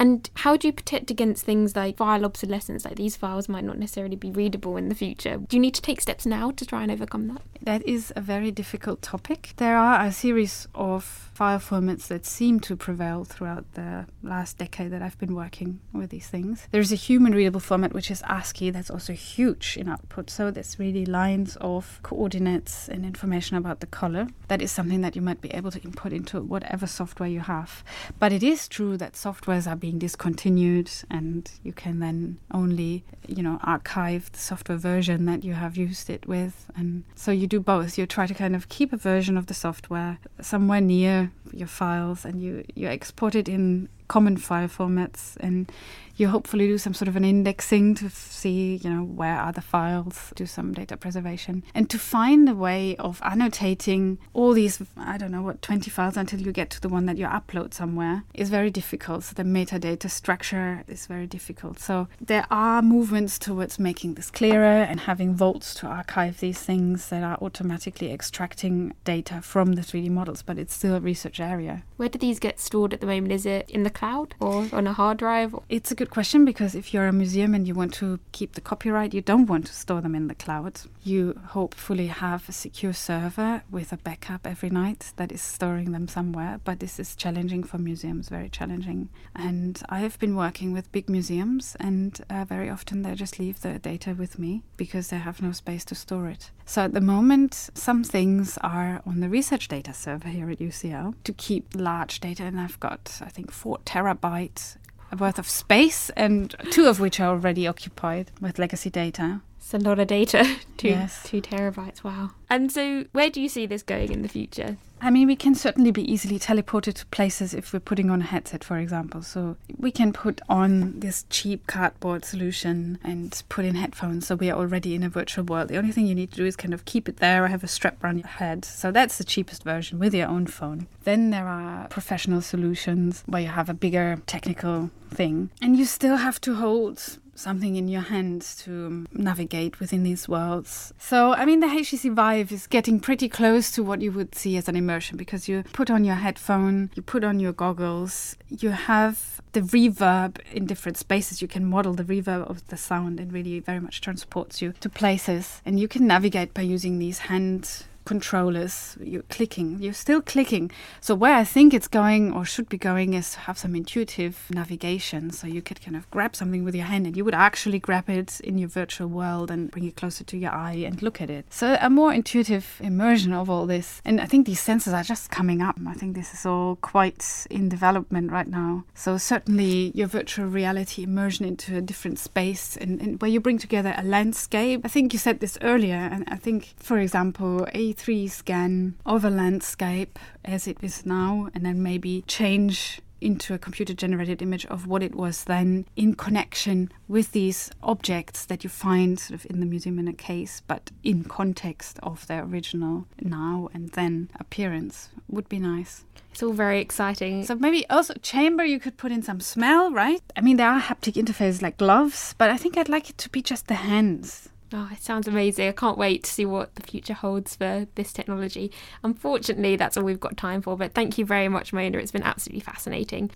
And 0.03 0.29
how 0.33 0.57
do 0.57 0.67
you 0.67 0.73
protect 0.73 1.11
against 1.11 1.45
things 1.45 1.77
like 1.77 1.95
file 1.95 2.25
obsolescence? 2.25 2.83
Like 2.83 2.97
these 2.97 3.15
files 3.15 3.47
might 3.47 3.63
not 3.63 3.79
necessarily 3.79 4.17
be 4.17 4.31
readable 4.31 4.75
in 4.75 4.89
the 4.89 4.95
future. 4.95 5.37
Do 5.37 5.55
you 5.55 5.61
need 5.61 5.75
to 5.75 5.81
take 5.81 6.01
steps 6.01 6.25
now 6.25 6.51
to 6.51 6.65
try 6.65 6.81
and 6.81 6.91
overcome 6.91 7.29
that? 7.29 7.41
That 7.61 7.87
is 7.87 8.11
a 8.13 8.19
very 8.19 8.51
difficult 8.51 9.01
topic. 9.01 9.53
There 9.55 9.77
are 9.77 10.05
a 10.05 10.11
series 10.11 10.67
of 10.75 11.05
file 11.33 11.59
formats 11.59 12.07
that 12.07 12.25
seem 12.25 12.59
to 12.59 12.75
prevail 12.75 13.23
throughout 13.23 13.63
the 13.75 14.05
last 14.21 14.57
decade 14.57 14.91
that 14.91 15.01
I've 15.01 15.17
been 15.17 15.33
working 15.33 15.79
with 15.93 16.09
these 16.09 16.27
things. 16.27 16.67
There's 16.71 16.91
a 16.91 16.95
human 16.95 17.33
readable 17.33 17.61
format 17.61 17.93
which 17.93 18.11
is 18.11 18.21
ASCII 18.27 18.71
that's 18.71 18.91
also 18.91 19.13
huge 19.13 19.77
in 19.77 19.87
output. 19.87 20.29
So 20.29 20.51
there's 20.51 20.77
really 20.77 21.05
lines 21.05 21.55
of 21.61 22.01
coordinates 22.03 22.89
and 22.89 23.05
information 23.05 23.55
about 23.55 23.79
the 23.79 23.87
color. 23.87 24.27
That 24.49 24.61
is 24.61 24.71
something 24.73 24.99
that 24.99 25.15
you 25.15 25.21
might 25.21 25.39
be 25.39 25.53
able 25.53 25.71
to 25.71 25.81
input 25.81 26.11
into 26.11 26.41
whatever 26.41 26.87
software 26.87 27.29
you 27.29 27.39
have. 27.39 27.85
But 28.19 28.33
it 28.33 28.43
is 28.43 28.67
true 28.67 28.97
that 28.97 29.13
softwares 29.13 29.71
are 29.71 29.77
being 29.77 29.92
discontinued 29.99 30.91
and 31.09 31.49
you 31.63 31.73
can 31.73 31.99
then 31.99 32.39
only, 32.51 33.03
you 33.27 33.43
know, 33.43 33.59
archive 33.63 34.31
the 34.31 34.39
software 34.39 34.77
version 34.77 35.25
that 35.25 35.43
you 35.43 35.53
have 35.53 35.77
used 35.77 36.09
it 36.09 36.27
with. 36.27 36.69
And 36.75 37.03
so 37.15 37.31
you 37.31 37.47
do 37.47 37.59
both. 37.59 37.97
You 37.97 38.05
try 38.05 38.27
to 38.27 38.33
kind 38.33 38.55
of 38.55 38.69
keep 38.69 38.93
a 38.93 38.97
version 38.97 39.37
of 39.37 39.47
the 39.47 39.53
software 39.53 40.19
somewhere 40.41 40.81
near 40.81 41.31
your 41.51 41.67
files 41.67 42.25
and 42.25 42.41
you, 42.41 42.65
you 42.75 42.87
export 42.87 43.35
it 43.35 43.47
in 43.47 43.89
common 44.13 44.37
file 44.37 44.67
formats 44.67 45.35
and 45.39 45.71
you 46.15 46.27
hopefully 46.27 46.67
do 46.67 46.77
some 46.77 46.93
sort 46.93 47.07
of 47.07 47.15
an 47.15 47.25
indexing 47.25 47.95
to 47.95 48.07
see, 48.09 48.75
you 48.83 48.89
know, 48.89 49.03
where 49.03 49.35
are 49.39 49.51
the 49.51 49.61
files, 49.61 50.31
do 50.35 50.45
some 50.45 50.71
data 50.71 50.95
preservation, 50.95 51.63
and 51.73 51.89
to 51.89 51.97
find 51.97 52.47
a 52.47 52.53
way 52.53 52.95
of 52.97 53.19
annotating 53.23 54.19
all 54.33 54.53
these, 54.53 54.79
I 54.95 55.17
don't 55.17 55.31
know 55.31 55.41
what, 55.41 55.63
20 55.63 55.89
files 55.89 56.15
until 56.15 56.41
you 56.41 56.51
get 56.51 56.69
to 56.69 56.81
the 56.81 56.89
one 56.89 57.07
that 57.07 57.17
you 57.17 57.25
upload 57.25 57.73
somewhere 57.73 58.23
is 58.35 58.51
very 58.51 58.69
difficult. 58.69 59.23
So 59.23 59.33
the 59.33 59.43
metadata 59.43 60.07
structure 60.07 60.83
is 60.87 61.07
very 61.07 61.25
difficult. 61.25 61.79
So 61.79 62.07
there 62.21 62.45
are 62.51 62.83
movements 62.83 63.39
towards 63.39 63.79
making 63.79 64.13
this 64.13 64.29
clearer 64.29 64.83
and 64.83 64.99
having 64.99 65.33
vaults 65.33 65.73
to 65.75 65.87
archive 65.87 66.39
these 66.39 66.59
things 66.59 67.09
that 67.09 67.23
are 67.23 67.39
automatically 67.41 68.13
extracting 68.13 68.93
data 69.03 69.41
from 69.41 69.73
the 69.73 69.81
3D 69.81 70.11
models, 70.11 70.43
but 70.43 70.59
it's 70.59 70.75
still 70.75 70.93
a 70.93 70.99
research 70.99 71.39
area. 71.39 71.81
Where 71.97 72.09
do 72.09 72.19
these 72.19 72.37
get 72.37 72.59
stored 72.59 72.93
at 72.93 73.01
the 73.01 73.07
moment? 73.07 73.31
Is 73.31 73.47
it 73.47 73.67
in 73.67 73.81
the 73.81 73.89
cloud 73.89 74.02
or 74.39 74.67
on 74.73 74.87
a 74.87 74.93
hard 74.93 75.17
drive? 75.17 75.55
It's 75.69 75.91
a 75.91 75.95
good 75.95 76.09
question 76.09 76.45
because 76.45 76.75
if 76.75 76.93
you're 76.93 77.07
a 77.07 77.13
museum 77.13 77.53
and 77.53 77.67
you 77.67 77.73
want 77.73 77.93
to 77.95 78.19
keep 78.31 78.53
the 78.53 78.61
copyright, 78.61 79.13
you 79.13 79.21
don't 79.21 79.45
want 79.45 79.67
to 79.67 79.73
store 79.73 80.01
them 80.01 80.15
in 80.15 80.27
the 80.27 80.35
cloud. 80.35 80.81
You 81.03 81.39
hopefully 81.47 82.07
have 82.07 82.47
a 82.49 82.51
secure 82.51 82.93
server 82.93 83.63
with 83.71 83.93
a 83.93 83.97
backup 83.97 84.45
every 84.45 84.69
night 84.69 85.13
that 85.15 85.31
is 85.31 85.41
storing 85.41 85.91
them 85.91 86.07
somewhere, 86.07 86.59
but 86.63 86.79
this 86.79 86.99
is 86.99 87.15
challenging 87.15 87.63
for 87.63 87.77
museums, 87.77 88.29
very 88.29 88.49
challenging. 88.49 89.09
And 89.35 89.81
I 89.89 89.99
have 89.99 90.19
been 90.19 90.35
working 90.35 90.73
with 90.73 90.91
big 90.91 91.09
museums, 91.09 91.75
and 91.79 92.19
uh, 92.29 92.45
very 92.45 92.69
often 92.69 93.01
they 93.01 93.15
just 93.15 93.39
leave 93.39 93.61
the 93.61 93.79
data 93.79 94.13
with 94.13 94.37
me 94.37 94.63
because 94.77 95.09
they 95.09 95.17
have 95.17 95.41
no 95.41 95.51
space 95.51 95.85
to 95.85 95.95
store 95.95 96.27
it. 96.27 96.51
So 96.65 96.83
at 96.83 96.93
the 96.93 97.01
moment, 97.01 97.69
some 97.73 98.03
things 98.03 98.57
are 98.61 99.01
on 99.05 99.19
the 99.19 99.29
research 99.29 99.67
data 99.67 99.93
server 99.93 100.29
here 100.29 100.49
at 100.49 100.59
UCL 100.59 101.15
to 101.23 101.33
keep 101.33 101.67
large 101.75 102.19
data, 102.19 102.43
and 102.43 102.59
I've 102.59 102.79
got, 102.79 103.19
I 103.21 103.29
think, 103.29 103.51
four 103.51 103.79
terabytes 103.93 104.77
worth 105.19 105.37
of 105.37 105.47
space, 105.47 106.09
and 106.11 106.55
two 106.71 106.87
of 106.87 106.99
which 106.99 107.19
are 107.19 107.29
already 107.29 107.67
occupied 107.67 108.31
with 108.41 108.57
legacy 108.57 108.89
data. 108.89 109.41
It's 109.57 109.73
a 109.73 109.77
lot 109.77 109.99
of 109.99 110.07
data. 110.07 110.57
two, 110.77 110.89
yes. 110.89 111.21
two 111.23 111.41
terabytes. 111.41 112.03
Wow. 112.03 112.31
And 112.49 112.71
so, 112.71 113.05
where 113.11 113.29
do 113.29 113.41
you 113.41 113.49
see 113.49 113.65
this 113.65 113.83
going 113.83 114.11
in 114.11 114.23
the 114.23 114.27
future? 114.27 114.77
I 115.03 115.09
mean, 115.09 115.27
we 115.27 115.35
can 115.35 115.53
certainly 115.53 115.91
be 115.91 116.09
easily 116.09 116.39
teleported 116.39 116.93
to 116.93 117.05
places 117.07 117.53
if 117.53 117.73
we're 117.73 117.81
putting 117.81 118.09
on 118.09 118.21
a 118.21 118.25
headset, 118.25 118.63
for 118.63 118.77
example. 118.77 119.21
So 119.21 119.57
we 119.77 119.91
can 119.91 120.13
put 120.13 120.39
on 120.47 121.01
this 121.01 121.25
cheap 121.29 121.67
cardboard 121.67 122.23
solution 122.23 122.99
and 123.03 123.43
put 123.49 123.65
in 123.65 123.75
headphones. 123.75 124.27
So 124.27 124.35
we 124.35 124.49
are 124.49 124.57
already 124.57 124.95
in 124.95 125.03
a 125.03 125.09
virtual 125.09 125.43
world. 125.43 125.67
The 125.67 125.77
only 125.77 125.91
thing 125.91 126.07
you 126.07 126.15
need 126.15 126.31
to 126.31 126.37
do 126.37 126.45
is 126.45 126.55
kind 126.55 126.73
of 126.73 126.85
keep 126.85 127.09
it 127.09 127.17
there 127.17 127.43
or 127.43 127.47
have 127.49 127.65
a 127.65 127.67
strap 127.67 128.01
around 128.01 128.19
your 128.19 128.27
head. 128.27 128.63
So 128.63 128.91
that's 128.91 129.17
the 129.17 129.25
cheapest 129.25 129.63
version 129.63 129.99
with 129.99 130.13
your 130.13 130.29
own 130.29 130.47
phone. 130.47 130.87
Then 131.03 131.31
there 131.31 131.49
are 131.49 131.89
professional 131.89 132.41
solutions 132.41 133.23
where 133.25 133.41
you 133.41 133.49
have 133.49 133.67
a 133.67 133.73
bigger 133.73 134.21
technical 134.25 134.89
thing. 135.11 135.49
And 135.61 135.75
you 135.75 135.83
still 135.83 136.15
have 136.15 136.39
to 136.41 136.55
hold 136.55 137.19
something 137.35 137.75
in 137.75 137.87
your 137.87 138.01
hands 138.01 138.55
to 138.63 138.85
um, 138.87 139.07
navigate 139.11 139.79
within 139.79 140.03
these 140.03 140.29
worlds. 140.29 140.93
So, 140.97 141.33
I 141.33 141.45
mean, 141.45 141.59
the 141.59 141.67
HTC 141.67 142.13
Vive 142.13 142.51
is 142.51 142.67
getting 142.67 142.99
pretty 142.99 143.29
close 143.29 143.71
to 143.71 143.83
what 143.83 144.01
you 144.01 144.11
would 144.11 144.35
see 144.35 144.57
as 144.57 144.67
an 144.67 144.75
immersion 144.75 145.17
because 145.17 145.47
you 145.47 145.63
put 145.73 145.89
on 145.89 146.03
your 146.03 146.15
headphone, 146.15 146.91
you 146.95 147.01
put 147.01 147.23
on 147.23 147.39
your 147.39 147.53
goggles, 147.53 148.35
you 148.49 148.69
have 148.69 149.41
the 149.53 149.61
reverb 149.61 150.39
in 150.51 150.65
different 150.65 150.97
spaces. 150.97 151.41
You 151.41 151.47
can 151.47 151.65
model 151.65 151.93
the 151.93 152.03
reverb 152.03 152.49
of 152.49 152.67
the 152.67 152.77
sound 152.77 153.19
and 153.19 153.31
really 153.31 153.59
very 153.59 153.79
much 153.79 154.01
transports 154.01 154.61
you 154.61 154.73
to 154.79 154.89
places. 154.89 155.61
And 155.65 155.79
you 155.79 155.87
can 155.87 156.05
navigate 156.07 156.53
by 156.53 156.63
using 156.63 156.99
these 156.99 157.19
hand 157.19 157.85
controllers, 158.05 158.97
you're 159.01 159.23
clicking, 159.23 159.79
you're 159.79 159.93
still 159.93 160.21
clicking. 160.21 160.71
So, 161.01 161.15
where 161.15 161.35
I 161.35 161.43
think 161.43 161.73
it's 161.73 161.87
going 161.87 162.33
or 162.33 162.45
should 162.45 162.69
be 162.69 162.77
going 162.77 163.13
is 163.13 163.35
have 163.35 163.57
some 163.57 163.75
intuitive 163.75 164.47
navigation. 164.49 165.31
So, 165.31 165.47
you 165.47 165.61
could 165.61 165.81
kind 165.81 165.95
of 165.95 166.09
grab 166.11 166.35
something 166.35 166.63
with 166.63 166.75
your 166.75 166.85
hand 166.85 167.07
and 167.07 167.15
you 167.15 167.25
would 167.25 167.35
actually 167.35 167.79
grab 167.79 168.09
it 168.09 168.39
in 168.41 168.57
your 168.57 168.69
virtual 168.69 169.07
world 169.07 169.51
and 169.51 169.71
bring 169.71 169.85
it 169.85 169.95
closer 169.95 170.23
to 170.23 170.37
your 170.37 170.51
eye 170.51 170.83
and 170.85 171.01
look 171.01 171.21
at 171.21 171.29
it. 171.29 171.45
So, 171.49 171.77
a 171.81 171.89
more 171.89 172.13
intuitive 172.13 172.79
immersion 172.81 173.33
of 173.33 173.49
all 173.49 173.65
this. 173.65 174.01
And 174.05 174.19
I 174.19 174.25
think 174.25 174.45
these 174.45 174.65
sensors 174.65 174.93
are 174.93 175.03
just 175.03 175.29
coming 175.29 175.61
up. 175.61 175.77
I 175.87 175.93
think 175.93 176.15
this 176.15 176.33
is 176.33 176.45
all 176.45 176.75
quite 176.77 177.47
in 177.49 177.69
development 177.69 178.31
right 178.31 178.47
now. 178.47 178.85
So, 178.93 179.17
certainly, 179.17 179.91
your 179.95 180.07
virtual 180.07 180.47
reality 180.47 181.03
immersion 181.03 181.45
into 181.45 181.77
a 181.77 181.81
different 181.81 182.19
space 182.19 182.77
and, 182.77 183.01
and 183.01 183.21
where 183.21 183.31
you 183.31 183.39
bring 183.39 183.57
together 183.57 183.93
a 183.97 184.03
landscape. 184.03 184.81
I 184.83 184.87
think 184.87 185.13
you 185.13 185.19
said 185.19 185.39
this 185.39 185.57
earlier, 185.61 185.95
and 185.95 186.23
I 186.27 186.35
think, 186.35 186.73
for 186.77 186.97
example, 186.99 187.67
a 187.73 187.92
3 187.93 188.27
scan 188.27 188.95
of 189.05 189.23
a 189.23 189.29
landscape 189.29 190.19
as 190.43 190.67
it 190.67 190.77
is 190.81 191.05
now 191.05 191.49
and 191.53 191.65
then 191.65 191.81
maybe 191.81 192.23
change 192.27 193.01
into 193.23 193.53
a 193.53 193.57
computer 193.57 193.93
generated 193.93 194.41
image 194.41 194.65
of 194.65 194.85
what 194.85 195.01
it 195.01 195.15
was 195.15 195.45
then 195.45 195.85
in 195.95 196.13
connection 196.13 196.91
with 197.07 197.31
these 197.31 197.71
objects 197.81 198.45
that 198.45 198.63
you 198.63 198.69
find 198.69 199.17
sort 199.17 199.39
of 199.39 199.49
in 199.49 199.61
the 199.61 199.65
museum 199.65 199.97
in 199.97 200.07
a 200.07 200.13
case, 200.13 200.61
but 200.67 200.91
in 201.03 201.23
context 201.23 201.97
of 202.03 202.27
their 202.27 202.43
original 202.43 203.05
now 203.21 203.69
and 203.73 203.89
then 203.91 204.29
appearance 204.39 205.09
would 205.29 205.47
be 205.47 205.57
nice. 205.57 206.03
It's 206.31 206.43
all 206.43 206.53
very 206.53 206.79
exciting. 206.81 207.45
So 207.45 207.55
maybe 207.55 207.87
also 207.89 208.15
chamber 208.15 208.65
you 208.65 208.79
could 208.79 208.97
put 208.97 209.11
in 209.11 209.21
some 209.21 209.39
smell, 209.39 209.91
right? 209.91 210.21
I 210.35 210.41
mean 210.41 210.57
there 210.57 210.69
are 210.69 210.81
haptic 210.81 211.13
interfaces 211.13 211.61
like 211.61 211.77
gloves, 211.77 212.35
but 212.37 212.49
I 212.49 212.57
think 212.57 212.77
I'd 212.77 212.89
like 212.89 213.09
it 213.09 213.17
to 213.19 213.29
be 213.29 213.41
just 213.41 213.67
the 213.67 213.75
hands. 213.75 214.49
Oh, 214.75 214.89
it 214.91 215.03
sounds 215.03 215.27
amazing. 215.27 215.67
I 215.67 215.71
can't 215.71 215.99
wait 215.99 216.23
to 216.23 216.31
see 216.31 216.47
what 216.47 216.73
the 216.73 216.81
future 216.81 217.13
holds 217.13 217.55
for 217.55 217.85
this 217.93 218.11
technology. 218.11 218.71
Unfortunately, 219.03 219.75
that's 219.75 219.97
all 219.97 220.03
we've 220.03 220.19
got 220.19 220.35
time 220.35 220.63
for, 220.63 220.75
but 220.75 220.95
thank 220.95 221.19
you 221.19 221.25
very 221.25 221.47
much, 221.47 221.73
Mona. 221.73 221.99
It's 221.99 222.11
been 222.11 222.23
absolutely 222.23 222.61
fascinating. 222.61 223.29